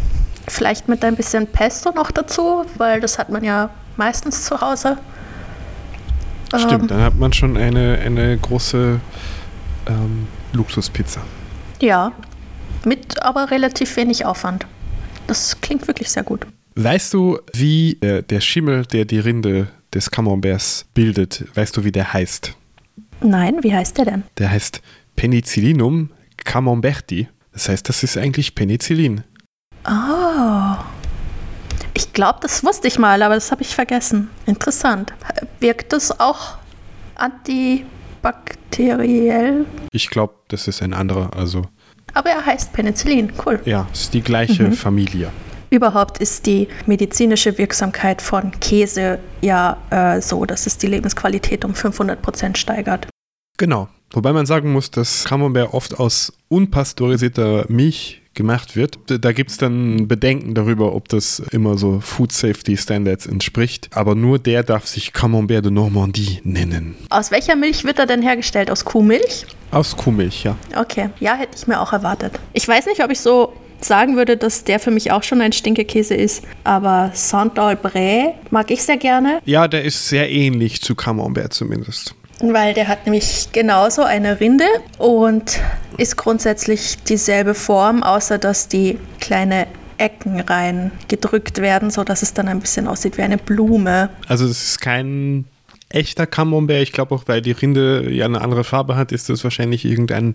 Vielleicht 0.47 0.87
mit 0.87 1.05
ein 1.05 1.17
bisschen 1.17 1.49
Pesto 1.49 1.91
noch 1.91 2.13
dazu, 2.13 2.65
weil 2.77 3.01
das 3.01 3.19
hat 3.19 3.31
man 3.31 3.43
ja 3.43 3.69
meistens 3.97 4.45
zu 4.45 4.61
Hause. 4.61 4.97
Stimmt, 6.55 6.83
Ähm, 6.83 6.87
dann 6.87 7.01
hat 7.01 7.17
man 7.17 7.33
schon 7.33 7.57
eine, 7.57 7.99
eine 7.99 8.39
große 8.39 9.01
ähm, 9.89 10.29
Luxuspizza. 10.53 11.23
Ja, 11.81 12.13
mit 12.85 13.21
aber 13.25 13.51
relativ 13.51 13.97
wenig 13.97 14.25
Aufwand. 14.25 14.67
Das 15.27 15.61
klingt 15.61 15.89
wirklich 15.89 16.09
sehr 16.11 16.23
gut. 16.23 16.47
Weißt 16.75 17.13
du, 17.15 17.39
wie 17.53 17.99
äh, 18.01 18.23
der 18.23 18.41
Schimmel, 18.41 18.85
der 18.87 19.05
die 19.05 19.19
Rinde 19.19 19.69
des 19.93 20.11
Camemberts 20.11 20.87
bildet, 20.95 21.45
weißt 21.55 21.77
du, 21.77 21.85
wie 21.85 21.93
der 21.93 22.13
heißt? 22.13 22.55
Nein, 23.21 23.59
wie 23.63 23.75
heißt 23.75 23.99
der 23.99 24.05
denn? 24.07 24.23
Der 24.39 24.51
heißt 24.51 24.81
Penicillinum 25.17 26.11
camemberti. 26.45 27.29
Das 27.53 27.69
heißt, 27.69 27.89
das 27.89 28.03
ist 28.03 28.17
eigentlich 28.17 28.55
Penicillin. 28.55 29.23
Oh. 29.87 30.77
Ich 31.95 32.13
glaube, 32.15 32.39
das 32.41 32.65
wusste 32.65 32.89
ich 32.89 32.99
mal, 32.99 33.23
aber 33.23 33.35
das 33.35 33.51
habe 33.53 33.61
ich 33.63 33.75
vergessen. 33.75 34.31
Interessant. 34.47 35.13
Wirkt 35.61 35.93
das 35.93 36.19
auch 36.21 36.57
antibakteriell? 37.17 39.67
Ich 39.93 40.09
glaube, 40.09 40.35
das 40.49 40.69
ist 40.69 40.81
ein 40.83 40.95
anderer. 40.95 41.31
Also, 41.37 41.67
Aber 42.15 42.31
er 42.31 42.47
heißt 42.47 42.73
Penicillin. 42.73 43.31
Cool. 43.45 43.61
ja, 43.67 43.87
es 43.93 44.03
ist 44.03 44.15
die 44.15 44.23
gleiche 44.23 44.71
Familie. 44.73 45.31
Überhaupt 45.73 46.19
ist 46.19 46.45
die 46.45 46.69
medizinische 46.85 47.57
Wirksamkeit 47.57 48.21
von 48.21 48.53
Käse 48.61 49.19
ja 49.41 49.79
äh, 49.89 50.21
so, 50.21 50.45
dass 50.45 50.67
es 50.67 50.77
die 50.77 50.87
Lebensqualität 50.87 51.65
um 51.65 51.75
500 51.75 52.21
Prozent 52.21 52.59
steigert. 52.59 53.09
Genau. 53.57 53.89
Wobei 54.11 54.35
man 54.35 54.45
sagen 54.45 54.71
muss, 54.71 54.91
dass 54.91 55.25
Camembert 55.25 55.73
oft 55.73 55.99
aus 55.99 56.31
unpasteurisierter 56.49 57.65
Milch 57.69 58.21
gemacht 58.35 58.77
wird. 58.77 58.99
Da 59.07 59.33
gibt 59.33 59.51
es 59.51 59.57
dann 59.57 60.09
Bedenken 60.09 60.55
darüber, 60.55 60.95
ob 60.95 61.09
das 61.09 61.39
immer 61.39 61.79
so 61.79 62.01
Food 62.01 62.33
Safety 62.33 62.77
Standards 62.77 63.25
entspricht. 63.25 63.89
Aber 63.95 64.15
nur 64.15 64.39
der 64.39 64.65
darf 64.65 64.87
sich 64.87 65.15
Camembert 65.15 65.65
de 65.65 65.73
Normandie 65.73 66.41
nennen. 66.45 66.97
Aus 67.09 67.31
welcher 67.31 67.57
Milch 67.57 67.85
wird 67.85 67.99
er 67.99 68.05
denn 68.05 68.21
hergestellt? 68.21 68.71
Aus 68.71 68.85
Kuhmilch? 68.85 69.47
Aus 69.71 69.97
Kuhmilch, 69.97 70.45
ja. 70.45 70.55
Okay, 70.77 71.09
ja, 71.19 71.35
hätte 71.35 71.57
ich 71.57 71.67
mir 71.67 71.81
auch 71.81 71.95
erwartet. 71.95 72.39
Ich 72.53 72.69
weiß 72.69 72.85
nicht, 72.85 73.03
ob 73.03 73.11
ich 73.11 73.21
so 73.21 73.55
sagen 73.85 74.17
würde, 74.17 74.37
dass 74.37 74.65
der 74.65 74.81
für 74.81 74.91
mich 74.91 75.13
auch 75.13 75.23
schon 75.23 75.41
ein 75.41 75.53
Stinkekäse 75.53 76.15
ist, 76.15 76.45
aber 76.65 77.11
Saint-Albret 77.15 78.35
mag 78.51 78.71
ich 78.71 78.83
sehr 78.83 78.97
gerne. 78.97 79.41
Ja, 79.45 79.69
der 79.69 79.85
ist 79.85 80.09
sehr 80.09 80.31
ähnlich 80.31 80.83
zu 80.83 80.95
Camembert 80.95 81.53
zumindest 81.53 82.15
weil 82.43 82.75
der 82.75 82.89
hat 82.89 83.07
nämlich 83.07 83.51
genauso 83.53 84.03
eine 84.03 84.41
Rinde 84.41 84.65
und 84.99 85.61
ist 85.97 86.17
grundsätzlich 86.17 86.97
dieselbe 87.05 87.55
Form, 87.55 88.03
außer 88.03 88.39
dass 88.39 88.67
die 88.67 88.99
kleine 89.21 89.69
Ecken 89.99 90.41
rein 90.41 90.91
gedrückt 91.07 91.59
werden, 91.59 91.91
sodass 91.91 92.23
es 92.23 92.35
dann 92.35 92.49
ein 92.49 92.59
bisschen 92.59 92.89
aussieht 92.89 93.17
wie 93.17 93.23
eine 93.23 93.39
Blume. 93.39 94.11
Also 94.27 94.47
es 94.47 94.71
ist 94.71 94.81
kein 94.81 95.45
echter 95.89 96.27
Camembert. 96.27 96.83
Ich 96.83 96.93
glaube 96.93 97.15
auch, 97.15 97.25
weil 97.27 97.43
die 97.43 97.53
Rinde 97.53 98.11
ja 98.11 98.25
eine 98.25 98.41
andere 98.41 98.65
Farbe 98.65 98.97
hat, 98.97 99.13
ist 99.13 99.29
das 99.29 99.45
wahrscheinlich 99.45 99.85
irgendein 99.85 100.35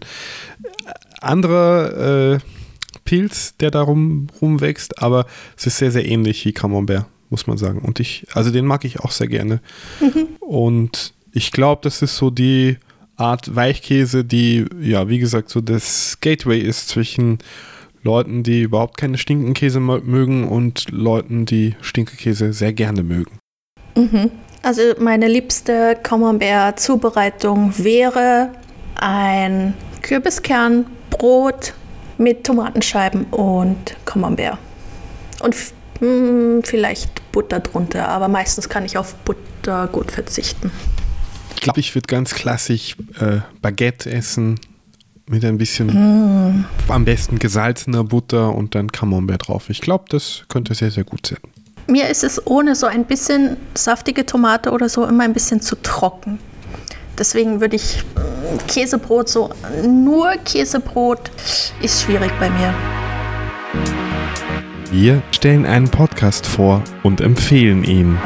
anderer 1.20 2.36
äh, 2.36 2.40
Pilz, 3.08 3.56
der 3.58 3.72
da 3.72 3.82
rum, 3.82 4.28
rumwächst. 4.42 5.02
Aber 5.02 5.26
es 5.58 5.66
ist 5.66 5.78
sehr, 5.78 5.92
sehr 5.92 6.06
ähnlich 6.06 6.46
wie 6.46 6.52
Camembert, 6.52 7.06
muss 7.30 7.48
man 7.48 7.58
sagen. 7.58 7.80
Und 7.80 8.00
ich, 8.00 8.28
also 8.34 8.52
den 8.52 8.66
mag 8.66 8.86
ich 8.86 9.00
auch 9.00 9.12
sehr 9.12 9.28
gerne. 9.28 9.62
Mhm. 10.00 10.28
Und 10.42 11.14
ich 11.32 11.52
glaube, 11.52 11.82
das 11.84 12.02
ist 12.02 12.18
so 12.18 12.30
die 12.30 12.78
Art 13.16 13.56
Weichkäse, 13.56 14.24
die, 14.24 14.66
ja, 14.80 15.10
wie 15.10 15.20
gesagt, 15.20 15.50
so 15.50 15.62
das 15.62 16.18
Gateway 16.22 16.60
ist 16.60 16.90
zwischen 16.90 17.40
Leuten, 18.04 18.44
die 18.44 18.62
überhaupt 18.62 18.98
keine 18.98 19.18
Stinkenkäse 19.18 19.80
mögen 19.80 20.48
und 20.48 20.92
Leuten, 20.92 21.46
die 21.46 21.76
Stinkekäse 21.82 22.54
sehr 22.54 22.74
gerne 22.74 23.04
mögen. 23.04 23.40
Mhm. 23.96 24.30
Also 24.62 24.82
meine 25.00 25.30
liebste 25.30 25.98
Camembert-Zubereitung 26.04 27.74
wäre 27.78 28.50
ein 28.96 29.74
Kürbiskernbrot 30.02 31.74
mit 32.18 32.44
Tomatenscheiben 32.44 33.26
und 33.26 33.96
Camembert. 34.06 34.58
Und 35.40 35.56
mh, 36.00 36.08
hm, 36.08 36.64
vielleicht 36.64 37.32
Butter 37.32 37.60
drunter, 37.60 38.08
aber 38.08 38.28
meistens 38.28 38.70
kann 38.70 38.86
ich 38.86 38.98
auf 38.98 39.16
Butter 39.16 39.88
gut 39.88 40.12
verzichten. 40.12 40.72
Ich 41.56 41.62
glaube, 41.62 41.80
ich 41.80 41.96
würde 41.96 42.08
ganz 42.08 42.34
klassisch 42.34 42.96
äh, 43.20 43.40
Baguette 43.62 44.12
essen 44.12 44.60
mit 45.28 45.44
ein 45.44 45.58
bisschen 45.58 45.88
mm. 45.88 46.66
am 46.88 47.06
besten 47.06 47.40
gesalzener 47.40 48.04
Butter 48.04 48.56
und 48.56 48.76
dann 48.76 48.92
Camembert 48.92 49.48
drauf. 49.48 49.70
Ich 49.70 49.82
glaube, 49.82 50.06
das 50.10 50.44
könnte 50.50 50.74
sehr, 50.74 50.92
sehr 50.92 51.04
gut 51.04 51.28
sein. 51.28 51.40
Mir 51.88 52.10
ist 52.10 52.24
es 52.24 52.46
ohne 52.46 52.76
so 52.76 52.86
ein 52.86 53.06
bisschen 53.06 53.58
saftige 53.74 54.26
Tomate 54.26 54.72
oder 54.72 54.90
so 54.90 55.06
immer 55.06 55.24
ein 55.24 55.34
bisschen 55.34 55.62
zu 55.62 55.76
trocken. 55.82 56.40
Deswegen 57.18 57.62
würde 57.62 57.76
ich 57.76 58.04
mm, 58.16 58.68
Käsebrot 58.68 59.28
so, 59.30 59.50
nur 59.84 60.34
Käsebrot 60.46 61.32
ist 61.82 62.04
schwierig 62.04 62.32
bei 62.40 62.50
mir. 62.50 62.74
Wir 64.92 65.22
stellen 65.32 65.66
einen 65.66 65.90
Podcast 65.90 66.46
vor 66.46 66.84
und 67.04 67.20
empfehlen 67.20 67.84
ihn. 67.84 68.18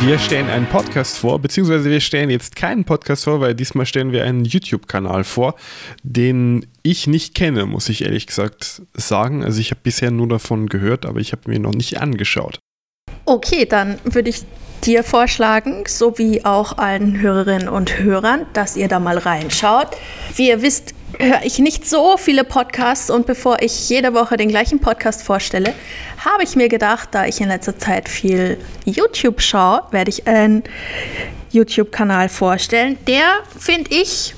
Wir 0.00 0.18
stellen 0.18 0.48
einen 0.48 0.66
Podcast 0.66 1.18
vor, 1.18 1.38
beziehungsweise 1.38 1.90
wir 1.90 2.00
stellen 2.00 2.30
jetzt 2.30 2.54
keinen 2.54 2.84
Podcast 2.84 3.24
vor, 3.24 3.40
weil 3.40 3.54
diesmal 3.54 3.86
stellen 3.86 4.12
wir 4.12 4.24
einen 4.24 4.44
YouTube-Kanal 4.44 5.24
vor, 5.24 5.56
den 6.02 6.66
ich 6.82 7.06
nicht 7.06 7.34
kenne, 7.34 7.66
muss 7.66 7.88
ich 7.88 8.04
ehrlich 8.04 8.26
gesagt 8.26 8.82
sagen. 8.94 9.44
Also 9.44 9.60
ich 9.60 9.70
habe 9.70 9.80
bisher 9.82 10.10
nur 10.10 10.28
davon 10.28 10.68
gehört, 10.68 11.06
aber 11.06 11.20
ich 11.20 11.32
habe 11.32 11.50
mir 11.50 11.58
noch 11.58 11.72
nicht 11.72 12.00
angeschaut. 12.00 12.58
Okay, 13.24 13.66
dann 13.66 13.98
würde 14.04 14.30
ich 14.30 14.44
dir 14.86 15.04
vorschlagen, 15.04 15.84
so 15.86 16.18
wie 16.18 16.44
auch 16.44 16.78
allen 16.78 17.20
Hörerinnen 17.20 17.68
und 17.68 17.98
Hörern, 17.98 18.46
dass 18.52 18.76
ihr 18.76 18.88
da 18.88 18.98
mal 18.98 19.18
reinschaut. 19.18 19.88
Wie 20.34 20.48
ihr 20.48 20.62
wisst, 20.62 20.94
höre 21.18 21.42
ich 21.42 21.58
nicht 21.58 21.88
so 21.88 22.16
viele 22.16 22.44
Podcasts 22.44 23.10
und 23.10 23.26
bevor 23.26 23.62
ich 23.62 23.88
jede 23.88 24.14
Woche 24.14 24.36
den 24.36 24.48
gleichen 24.48 24.80
Podcast 24.80 25.22
vorstelle, 25.22 25.74
habe 26.24 26.42
ich 26.44 26.56
mir 26.56 26.68
gedacht, 26.68 27.10
da 27.12 27.26
ich 27.26 27.40
in 27.40 27.48
letzter 27.48 27.78
Zeit 27.78 28.08
viel 28.08 28.58
YouTube 28.84 29.40
schaue, 29.40 29.82
werde 29.90 30.10
ich 30.10 30.26
einen 30.26 30.62
YouTube-Kanal 31.50 32.28
vorstellen. 32.28 32.96
Der, 33.06 33.24
finde 33.58 33.90
ich, 33.94 34.34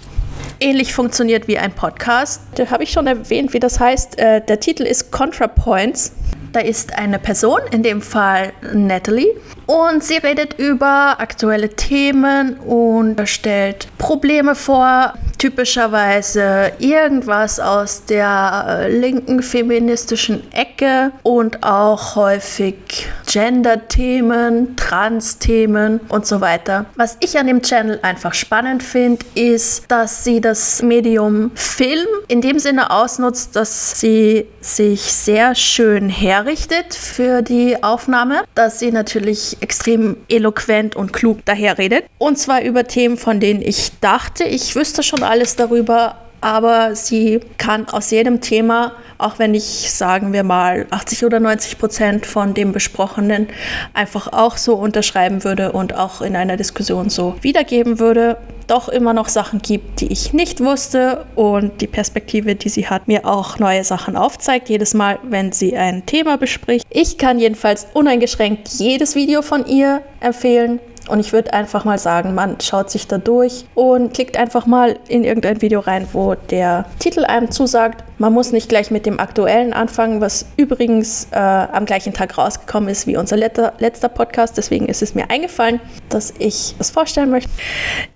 ähnlich 0.60 0.94
funktioniert 0.94 1.48
wie 1.48 1.58
ein 1.58 1.72
Podcast. 1.72 2.42
Da 2.54 2.70
habe 2.70 2.84
ich 2.84 2.90
schon 2.90 3.06
erwähnt, 3.06 3.52
wie 3.52 3.60
das 3.60 3.78
heißt. 3.80 4.18
Äh, 4.18 4.40
der 4.44 4.60
Titel 4.60 4.84
ist 4.84 5.10
ContraPoints. 5.10 6.12
Da 6.52 6.60
ist 6.60 6.98
eine 6.98 7.18
Person, 7.18 7.60
in 7.70 7.82
dem 7.82 8.02
Fall 8.02 8.52
Natalie, 8.74 9.34
und 9.66 10.04
sie 10.04 10.16
redet 10.16 10.58
über 10.58 11.16
aktuelle 11.18 11.70
Themen 11.70 12.58
und 12.58 13.26
stellt 13.26 13.86
Probleme 13.96 14.54
vor, 14.54 15.14
typischerweise 15.42 16.70
irgendwas 16.78 17.58
aus 17.58 18.04
der 18.04 18.64
äh, 18.68 18.96
linken 18.96 19.42
feministischen 19.42 20.52
Ecke 20.52 21.10
und 21.24 21.64
auch 21.64 22.14
häufig 22.14 23.08
Gender-Themen, 23.26 24.76
Trans-Themen 24.76 25.98
und 26.08 26.26
so 26.26 26.40
weiter. 26.40 26.84
Was 26.94 27.16
ich 27.18 27.36
an 27.36 27.48
dem 27.48 27.60
Channel 27.60 27.98
einfach 28.02 28.34
spannend 28.34 28.84
finde, 28.84 29.24
ist, 29.34 29.90
dass 29.90 30.22
sie 30.22 30.40
das 30.40 30.80
Medium 30.80 31.50
Film 31.56 32.06
in 32.28 32.40
dem 32.40 32.60
Sinne 32.60 32.92
ausnutzt, 32.92 33.56
dass 33.56 33.98
sie 33.98 34.46
sich 34.60 35.00
sehr 35.00 35.56
schön 35.56 36.08
herrichtet 36.42 36.94
für 36.94 37.42
die 37.42 37.82
Aufnahme, 37.84 38.42
dass 38.56 38.80
sie 38.80 38.90
natürlich 38.90 39.56
extrem 39.60 40.16
eloquent 40.28 40.96
und 40.96 41.12
klug 41.12 41.44
daherredet. 41.44 42.04
Und 42.18 42.36
zwar 42.36 42.62
über 42.62 42.84
Themen, 42.84 43.16
von 43.16 43.38
denen 43.38 43.62
ich 43.62 43.92
dachte, 44.00 44.44
ich 44.44 44.74
wüsste 44.74 45.04
schon 45.04 45.22
alles 45.22 45.54
darüber, 45.54 46.16
aber 46.42 46.94
sie 46.96 47.40
kann 47.56 47.88
aus 47.88 48.10
jedem 48.10 48.40
Thema, 48.40 48.92
auch 49.16 49.38
wenn 49.38 49.54
ich, 49.54 49.90
sagen 49.92 50.32
wir 50.32 50.42
mal, 50.42 50.86
80 50.90 51.24
oder 51.24 51.40
90 51.40 51.78
Prozent 51.78 52.26
von 52.26 52.52
dem 52.52 52.72
Besprochenen 52.72 53.46
einfach 53.94 54.32
auch 54.32 54.56
so 54.56 54.74
unterschreiben 54.74 55.44
würde 55.44 55.72
und 55.72 55.94
auch 55.94 56.20
in 56.20 56.36
einer 56.36 56.56
Diskussion 56.56 57.08
so 57.08 57.36
wiedergeben 57.40 58.00
würde, 58.00 58.36
doch 58.66 58.88
immer 58.88 59.12
noch 59.12 59.28
Sachen 59.28 59.60
gibt, 59.60 60.00
die 60.00 60.12
ich 60.12 60.32
nicht 60.32 60.60
wusste 60.60 61.26
und 61.36 61.80
die 61.80 61.86
Perspektive, 61.86 62.54
die 62.56 62.68
sie 62.68 62.88
hat, 62.88 63.06
mir 63.06 63.26
auch 63.26 63.58
neue 63.58 63.84
Sachen 63.84 64.16
aufzeigt, 64.16 64.68
jedes 64.68 64.94
Mal, 64.94 65.18
wenn 65.22 65.52
sie 65.52 65.76
ein 65.76 66.06
Thema 66.06 66.38
bespricht. 66.38 66.86
Ich 66.90 67.18
kann 67.18 67.38
jedenfalls 67.38 67.86
uneingeschränkt 67.94 68.68
jedes 68.68 69.14
Video 69.14 69.42
von 69.42 69.66
ihr 69.66 70.02
empfehlen. 70.20 70.80
Und 71.08 71.20
ich 71.20 71.32
würde 71.32 71.52
einfach 71.52 71.84
mal 71.84 71.98
sagen, 71.98 72.34
man 72.34 72.60
schaut 72.60 72.90
sich 72.90 73.08
da 73.08 73.18
durch 73.18 73.66
und 73.74 74.14
klickt 74.14 74.36
einfach 74.36 74.66
mal 74.66 74.98
in 75.08 75.24
irgendein 75.24 75.60
Video 75.60 75.80
rein, 75.80 76.06
wo 76.12 76.34
der 76.34 76.86
Titel 76.98 77.24
einem 77.24 77.50
zusagt. 77.50 78.04
Man 78.18 78.32
muss 78.32 78.52
nicht 78.52 78.68
gleich 78.68 78.90
mit 78.90 79.04
dem 79.04 79.18
aktuellen 79.18 79.72
anfangen, 79.72 80.20
was 80.20 80.46
übrigens 80.56 81.28
äh, 81.32 81.36
am 81.36 81.86
gleichen 81.86 82.12
Tag 82.12 82.38
rausgekommen 82.38 82.88
ist 82.88 83.06
wie 83.06 83.16
unser 83.16 83.36
letzter, 83.36 83.72
letzter 83.78 84.08
Podcast. 84.08 84.56
Deswegen 84.56 84.86
ist 84.86 85.02
es 85.02 85.14
mir 85.14 85.30
eingefallen, 85.30 85.80
dass 86.08 86.32
ich 86.38 86.74
das 86.78 86.90
vorstellen 86.90 87.30
möchte. 87.30 87.50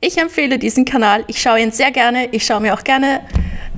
Ich 0.01 0.19
empfehle 0.19 0.59
diesen 0.59 0.85
Kanal. 0.85 1.25
Ich 1.27 1.41
schaue 1.41 1.61
ihn 1.61 1.73
sehr 1.73 1.91
gerne. 1.91 2.29
Ich 2.31 2.47
schaue 2.47 2.61
mir 2.61 2.75
auch 2.75 2.85
gerne 2.85 3.21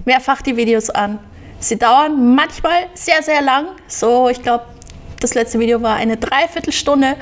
mehrfach 0.05 0.43
die 0.43 0.57
Videos 0.57 0.91
an. 0.91 1.19
Sie 1.61 1.77
dauern 1.77 2.35
manchmal 2.35 2.87
sehr, 2.95 3.23
sehr 3.23 3.43
lang. 3.43 3.67
So, 3.89 4.29
ich 4.29 4.43
glaube, 4.43 4.65
das 5.21 5.35
letzte 5.35 5.59
Video 5.59 5.83
war 5.83 5.97
eine 5.97 6.17
Dreiviertelstunde 6.17 7.17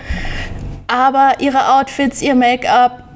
aber 0.87 1.35
ihre 1.41 1.75
Outfits, 1.75 2.23
ihr 2.23 2.35
Make-up 2.35 3.07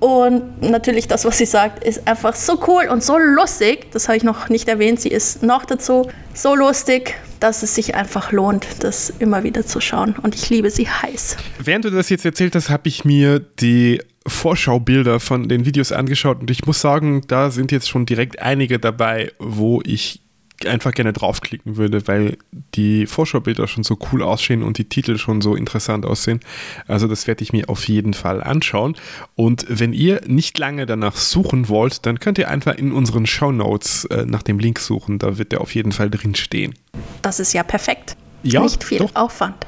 und 0.00 0.60
natürlich 0.60 1.08
das, 1.08 1.24
was 1.24 1.38
sie 1.38 1.46
sagt, 1.46 1.82
ist 1.82 2.06
einfach 2.06 2.34
so 2.34 2.60
cool 2.66 2.88
und 2.90 3.02
so 3.02 3.16
lustig. 3.16 3.90
Das 3.92 4.08
habe 4.08 4.18
ich 4.18 4.22
noch 4.22 4.50
nicht 4.50 4.68
erwähnt. 4.68 5.00
Sie 5.00 5.08
ist 5.08 5.42
noch 5.42 5.64
dazu 5.64 6.10
so 6.34 6.54
lustig, 6.54 7.14
dass 7.40 7.62
es 7.62 7.74
sich 7.74 7.94
einfach 7.94 8.30
lohnt, 8.30 8.66
das 8.80 9.10
immer 9.18 9.44
wieder 9.44 9.64
zu 9.64 9.80
schauen. 9.80 10.14
Und 10.22 10.34
ich 10.34 10.50
liebe 10.50 10.70
sie 10.70 10.88
heiß. 10.88 11.36
Während 11.58 11.86
du 11.86 11.90
das 11.90 12.10
jetzt 12.10 12.24
erzählt 12.24 12.54
hast, 12.54 12.68
habe 12.68 12.88
ich 12.88 13.04
mir 13.04 13.38
die 13.38 14.00
Vorschaubilder 14.26 15.20
von 15.20 15.48
den 15.48 15.66
Videos 15.66 15.92
angeschaut 15.92 16.40
und 16.40 16.50
ich 16.50 16.66
muss 16.66 16.80
sagen, 16.80 17.22
da 17.28 17.50
sind 17.50 17.72
jetzt 17.72 17.88
schon 17.88 18.06
direkt 18.06 18.40
einige 18.40 18.78
dabei, 18.78 19.32
wo 19.38 19.82
ich 19.84 20.23
einfach 20.66 20.92
gerne 20.92 21.12
draufklicken 21.12 21.76
würde, 21.76 22.06
weil 22.06 22.38
die 22.74 23.06
Vorschaubilder 23.06 23.66
schon 23.66 23.84
so 23.84 23.98
cool 24.12 24.22
aussehen 24.22 24.62
und 24.62 24.78
die 24.78 24.88
Titel 24.88 25.18
schon 25.18 25.40
so 25.40 25.54
interessant 25.54 26.06
aussehen. 26.06 26.40
Also 26.86 27.08
das 27.08 27.26
werde 27.26 27.42
ich 27.42 27.52
mir 27.52 27.68
auf 27.68 27.88
jeden 27.88 28.14
Fall 28.14 28.42
anschauen. 28.42 28.96
Und 29.34 29.66
wenn 29.68 29.92
ihr 29.92 30.20
nicht 30.26 30.58
lange 30.58 30.86
danach 30.86 31.16
suchen 31.16 31.68
wollt, 31.68 32.06
dann 32.06 32.20
könnt 32.20 32.38
ihr 32.38 32.48
einfach 32.48 32.74
in 32.74 32.92
unseren 32.92 33.26
Show 33.26 33.52
Notes 33.52 34.04
äh, 34.06 34.24
nach 34.26 34.42
dem 34.42 34.58
Link 34.58 34.78
suchen. 34.78 35.18
Da 35.18 35.38
wird 35.38 35.52
der 35.52 35.60
auf 35.60 35.74
jeden 35.74 35.92
Fall 35.92 36.10
drin 36.10 36.34
stehen. 36.34 36.74
Das 37.22 37.40
ist 37.40 37.52
ja 37.52 37.62
perfekt. 37.62 38.16
Ja, 38.42 38.62
Nicht 38.62 38.84
viel 38.84 38.98
doch. 38.98 39.14
Aufwand. 39.14 39.66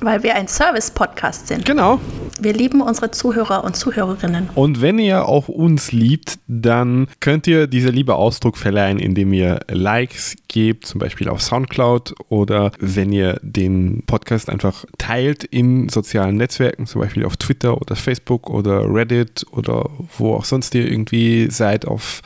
Weil 0.00 0.22
wir 0.22 0.34
ein 0.34 0.48
Service-Podcast 0.48 1.48
sind. 1.48 1.64
Genau. 1.64 2.00
Wir 2.40 2.52
lieben 2.52 2.80
unsere 2.82 3.10
Zuhörer 3.10 3.64
und 3.64 3.74
Zuhörerinnen. 3.74 4.50
Und 4.54 4.80
wenn 4.80 5.00
ihr 5.00 5.26
auch 5.26 5.48
uns 5.48 5.90
liebt, 5.90 6.38
dann 6.46 7.08
könnt 7.18 7.48
ihr 7.48 7.66
dieser 7.66 7.90
Liebe 7.90 8.14
Ausdruck 8.14 8.56
verleihen, 8.56 9.00
indem 9.00 9.32
ihr 9.32 9.58
Likes 9.68 10.36
gebt, 10.46 10.86
zum 10.86 11.00
Beispiel 11.00 11.28
auf 11.28 11.42
Soundcloud 11.42 12.14
oder 12.28 12.70
wenn 12.78 13.12
ihr 13.12 13.40
den 13.42 14.04
Podcast 14.06 14.50
einfach 14.50 14.84
teilt 14.98 15.42
in 15.42 15.88
sozialen 15.88 16.36
Netzwerken, 16.36 16.86
zum 16.86 17.00
Beispiel 17.00 17.24
auf 17.24 17.36
Twitter 17.36 17.80
oder 17.80 17.96
Facebook 17.96 18.48
oder 18.48 18.82
Reddit 18.92 19.44
oder 19.50 19.90
wo 20.16 20.34
auch 20.34 20.44
sonst 20.44 20.74
ihr 20.76 20.88
irgendwie 20.88 21.50
seid, 21.50 21.86
auf 21.86 22.22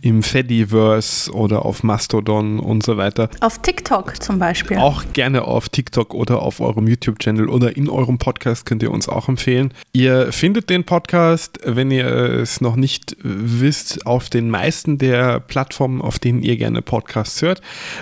im 0.00 0.22
Fediverse 0.22 1.30
oder 1.32 1.66
auf 1.66 1.82
Mastodon 1.82 2.60
und 2.60 2.82
so 2.82 2.96
weiter. 2.96 3.28
Auf 3.40 3.60
TikTok 3.60 4.22
zum 4.22 4.38
Beispiel. 4.38 4.78
Auch 4.78 5.04
gerne 5.12 5.42
auf 5.42 5.68
TikTok 5.68 6.14
oder 6.14 6.40
auf 6.40 6.60
eurem 6.60 6.86
YouTube-Channel 7.10 7.48
oder 7.48 7.76
in 7.76 7.88
eurem 7.88 8.18
Podcast 8.18 8.66
könnt 8.66 8.82
ihr 8.82 8.90
uns 8.90 9.08
auch 9.08 9.28
empfehlen. 9.28 9.72
Ihr 9.92 10.32
findet 10.32 10.70
den 10.70 10.84
Podcast, 10.84 11.58
wenn 11.64 11.90
ihr 11.90 12.06
es 12.06 12.60
noch 12.60 12.76
nicht 12.76 13.16
wisst, 13.22 14.06
auf 14.06 14.30
den 14.30 14.50
meisten 14.50 14.98
der 14.98 15.40
Plattformen, 15.40 16.00
auf 16.00 16.18
denen 16.18 16.42
ihr 16.42 16.56
gerne 16.56 16.82
Podcasts 16.82 17.42
hört. 17.42 17.60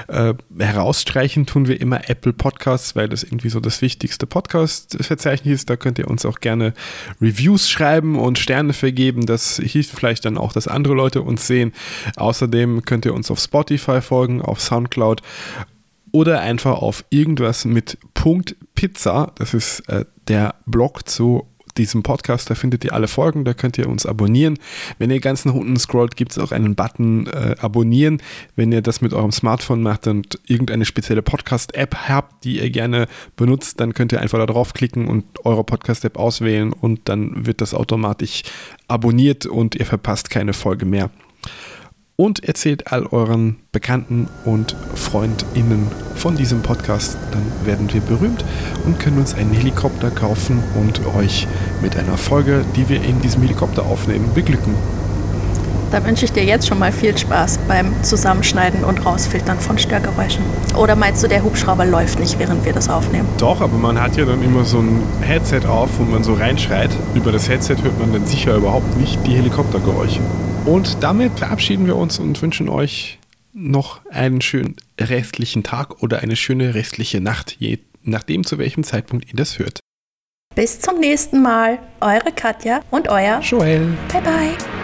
Äh, 0.08 0.34
herausstreichen 0.58 1.46
tun 1.46 1.68
wir 1.68 1.80
immer 1.80 2.08
Apple 2.08 2.32
Podcasts, 2.32 2.94
weil 2.96 3.08
das 3.08 3.22
irgendwie 3.22 3.48
so 3.48 3.60
das 3.60 3.82
wichtigste 3.82 4.26
Podcast-Verzeichnis 4.26 5.60
ist. 5.60 5.70
Da 5.70 5.76
könnt 5.76 5.98
ihr 5.98 6.08
uns 6.08 6.24
auch 6.24 6.40
gerne 6.40 6.74
Reviews 7.20 7.68
schreiben 7.68 8.18
und 8.18 8.38
Sterne 8.38 8.72
vergeben. 8.72 9.26
Das 9.26 9.56
hilft 9.56 9.94
vielleicht 9.94 10.24
dann 10.24 10.38
auch, 10.38 10.52
dass 10.52 10.68
andere 10.68 10.94
Leute 10.94 11.22
uns 11.22 11.46
sehen. 11.46 11.72
Außerdem 12.16 12.84
könnt 12.84 13.06
ihr 13.06 13.14
uns 13.14 13.30
auf 13.30 13.40
Spotify 13.40 14.00
folgen, 14.00 14.42
auf 14.42 14.60
Soundcloud 14.60 15.22
oder 16.12 16.40
einfach 16.40 16.80
auf 16.80 17.04
irgendwas 17.10 17.64
mit 17.64 17.98
Punkt 18.14 18.56
Pizza. 18.74 19.32
Das 19.36 19.54
ist 19.54 19.80
äh, 19.88 20.04
der 20.28 20.54
Blog 20.66 21.08
zu 21.08 21.46
diesem 21.78 22.02
Podcast. 22.02 22.50
Da 22.50 22.54
findet 22.54 22.84
ihr 22.84 22.92
alle 22.92 23.08
Folgen, 23.08 23.44
da 23.44 23.54
könnt 23.54 23.78
ihr 23.78 23.88
uns 23.88 24.04
abonnieren. 24.04 24.58
Wenn 24.98 25.10
ihr 25.10 25.20
ganz 25.20 25.44
nach 25.44 25.54
unten 25.54 25.76
scrollt, 25.76 26.16
gibt 26.16 26.32
es 26.32 26.38
auch 26.38 26.52
einen 26.52 26.74
Button 26.74 27.26
äh, 27.28 27.54
Abonnieren. 27.60 28.20
Wenn 28.56 28.72
ihr 28.72 28.82
das 28.82 29.00
mit 29.00 29.14
eurem 29.14 29.32
Smartphone 29.32 29.82
macht 29.82 30.06
und 30.06 30.40
irgendeine 30.46 30.84
spezielle 30.84 31.22
Podcast-App 31.22 32.08
habt, 32.08 32.44
die 32.44 32.60
ihr 32.60 32.70
gerne 32.70 33.06
benutzt, 33.36 33.80
dann 33.80 33.94
könnt 33.94 34.12
ihr 34.12 34.20
einfach 34.20 34.38
da 34.38 34.46
draufklicken 34.46 35.06
und 35.06 35.24
eure 35.44 35.64
Podcast-App 35.64 36.18
auswählen 36.18 36.72
und 36.72 37.08
dann 37.08 37.46
wird 37.46 37.60
das 37.60 37.74
automatisch 37.74 38.42
abonniert 38.88 39.46
und 39.46 39.76
ihr 39.76 39.86
verpasst 39.86 40.30
keine 40.30 40.52
Folge 40.52 40.84
mehr 40.84 41.10
und 42.20 42.42
erzählt 42.42 42.92
all 42.92 43.06
euren 43.06 43.60
Bekannten 43.70 44.26
und 44.44 44.74
FreundInnen 44.96 45.86
von 46.16 46.36
diesem 46.36 46.62
Podcast. 46.62 47.16
Dann 47.30 47.44
werden 47.64 47.92
wir 47.92 48.00
berühmt 48.00 48.44
und 48.84 48.98
können 48.98 49.18
uns 49.18 49.34
einen 49.34 49.52
Helikopter 49.52 50.10
kaufen 50.10 50.60
und 50.74 51.00
euch 51.14 51.46
mit 51.80 51.96
einer 51.96 52.18
Folge, 52.18 52.64
die 52.74 52.88
wir 52.88 53.04
in 53.04 53.20
diesem 53.20 53.42
Helikopter 53.42 53.86
aufnehmen, 53.86 54.32
beglücken. 54.34 54.74
Da 55.92 56.04
wünsche 56.04 56.24
ich 56.24 56.32
dir 56.32 56.44
jetzt 56.44 56.66
schon 56.66 56.80
mal 56.80 56.90
viel 56.90 57.16
Spaß 57.16 57.60
beim 57.68 57.94
Zusammenschneiden 58.02 58.82
und 58.82 59.06
Rausfiltern 59.06 59.60
von 59.60 59.78
Störgeräuschen. 59.78 60.42
Oder 60.76 60.96
meinst 60.96 61.22
du, 61.22 61.28
der 61.28 61.44
Hubschrauber 61.44 61.86
läuft 61.86 62.18
nicht, 62.18 62.36
während 62.40 62.64
wir 62.64 62.72
das 62.72 62.90
aufnehmen? 62.90 63.28
Doch, 63.38 63.60
aber 63.60 63.76
man 63.78 63.98
hat 63.98 64.16
ja 64.16 64.24
dann 64.24 64.42
immer 64.42 64.64
so 64.64 64.80
ein 64.80 65.02
Headset 65.20 65.66
auf, 65.68 65.88
wo 65.98 66.02
man 66.02 66.24
so 66.24 66.34
reinschreit. 66.34 66.90
Über 67.14 67.30
das 67.30 67.48
Headset 67.48 67.76
hört 67.80 67.98
man 68.00 68.12
dann 68.12 68.26
sicher 68.26 68.56
überhaupt 68.56 68.96
nicht 68.98 69.24
die 69.24 69.34
Helikoptergeräusche. 69.34 70.20
Und 70.64 71.02
damit 71.02 71.38
verabschieden 71.38 71.86
wir 71.86 71.96
uns 71.96 72.18
und 72.18 72.40
wünschen 72.42 72.68
euch 72.68 73.18
noch 73.52 74.00
einen 74.10 74.40
schönen 74.40 74.76
restlichen 75.00 75.62
Tag 75.62 76.02
oder 76.02 76.20
eine 76.20 76.36
schöne 76.36 76.74
restliche 76.74 77.20
Nacht, 77.20 77.56
je 77.58 77.78
nachdem 78.02 78.44
zu 78.44 78.58
welchem 78.58 78.84
Zeitpunkt 78.84 79.28
ihr 79.28 79.36
das 79.36 79.58
hört. 79.58 79.80
Bis 80.54 80.80
zum 80.80 80.98
nächsten 81.00 81.42
Mal. 81.42 81.78
Eure 82.00 82.32
Katja 82.34 82.80
und 82.90 83.08
euer 83.08 83.40
Joel. 83.40 83.96
Bye 84.12 84.22
bye. 84.22 84.77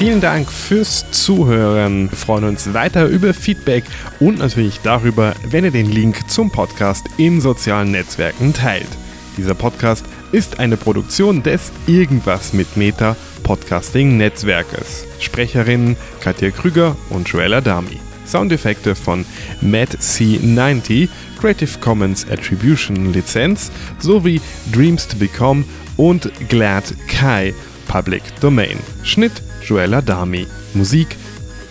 Vielen 0.00 0.22
Dank 0.22 0.50
fürs 0.50 1.04
Zuhören. 1.10 2.10
Wir 2.10 2.16
freuen 2.16 2.44
uns 2.44 2.72
weiter 2.72 3.04
über 3.04 3.34
Feedback 3.34 3.84
und 4.18 4.38
natürlich 4.38 4.80
darüber, 4.82 5.34
wenn 5.50 5.66
ihr 5.66 5.70
den 5.70 5.92
Link 5.92 6.30
zum 6.30 6.50
Podcast 6.50 7.04
in 7.18 7.42
sozialen 7.42 7.90
Netzwerken 7.90 8.54
teilt. 8.54 8.88
Dieser 9.36 9.52
Podcast 9.52 10.06
ist 10.32 10.58
eine 10.58 10.78
Produktion 10.78 11.42
des 11.42 11.70
Irgendwas 11.86 12.54
mit 12.54 12.78
Meta 12.78 13.14
Podcasting 13.42 14.16
Netzwerkes. 14.16 15.04
Sprecherinnen 15.18 15.98
Katja 16.20 16.50
Krüger 16.50 16.96
und 17.10 17.28
Joel 17.28 17.52
Adami. 17.52 18.00
Soundeffekte 18.26 18.94
von 18.94 19.26
Matt 19.60 19.90
C90, 19.98 21.10
Creative 21.38 21.78
Commons 21.78 22.26
Attribution 22.30 23.12
Lizenz 23.12 23.70
sowie 23.98 24.40
Dreams 24.72 25.06
to 25.08 25.18
Become 25.18 25.62
und 25.98 26.32
Glad 26.48 26.84
Kai 27.06 27.52
Public 27.86 28.22
Domain. 28.40 28.78
Schnitt 29.02 29.42
Joel 29.64 29.94
Adami. 29.94 30.46
Musik 30.74 31.16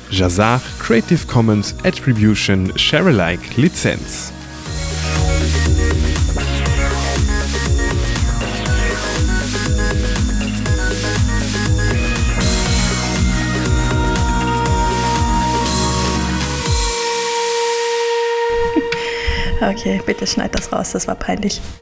Jazar 0.09 0.61
Creative 0.79 1.25
Commons 1.27 1.75
Attribution 1.83 2.71
Share-alike 2.77 3.41
Lizenz. 3.57 4.33
Okay, 19.61 20.01
bitte 20.05 20.25
schneid 20.25 20.55
das 20.55 20.71
raus, 20.71 20.91
das 20.93 21.07
war 21.07 21.15
peinlich. 21.15 21.61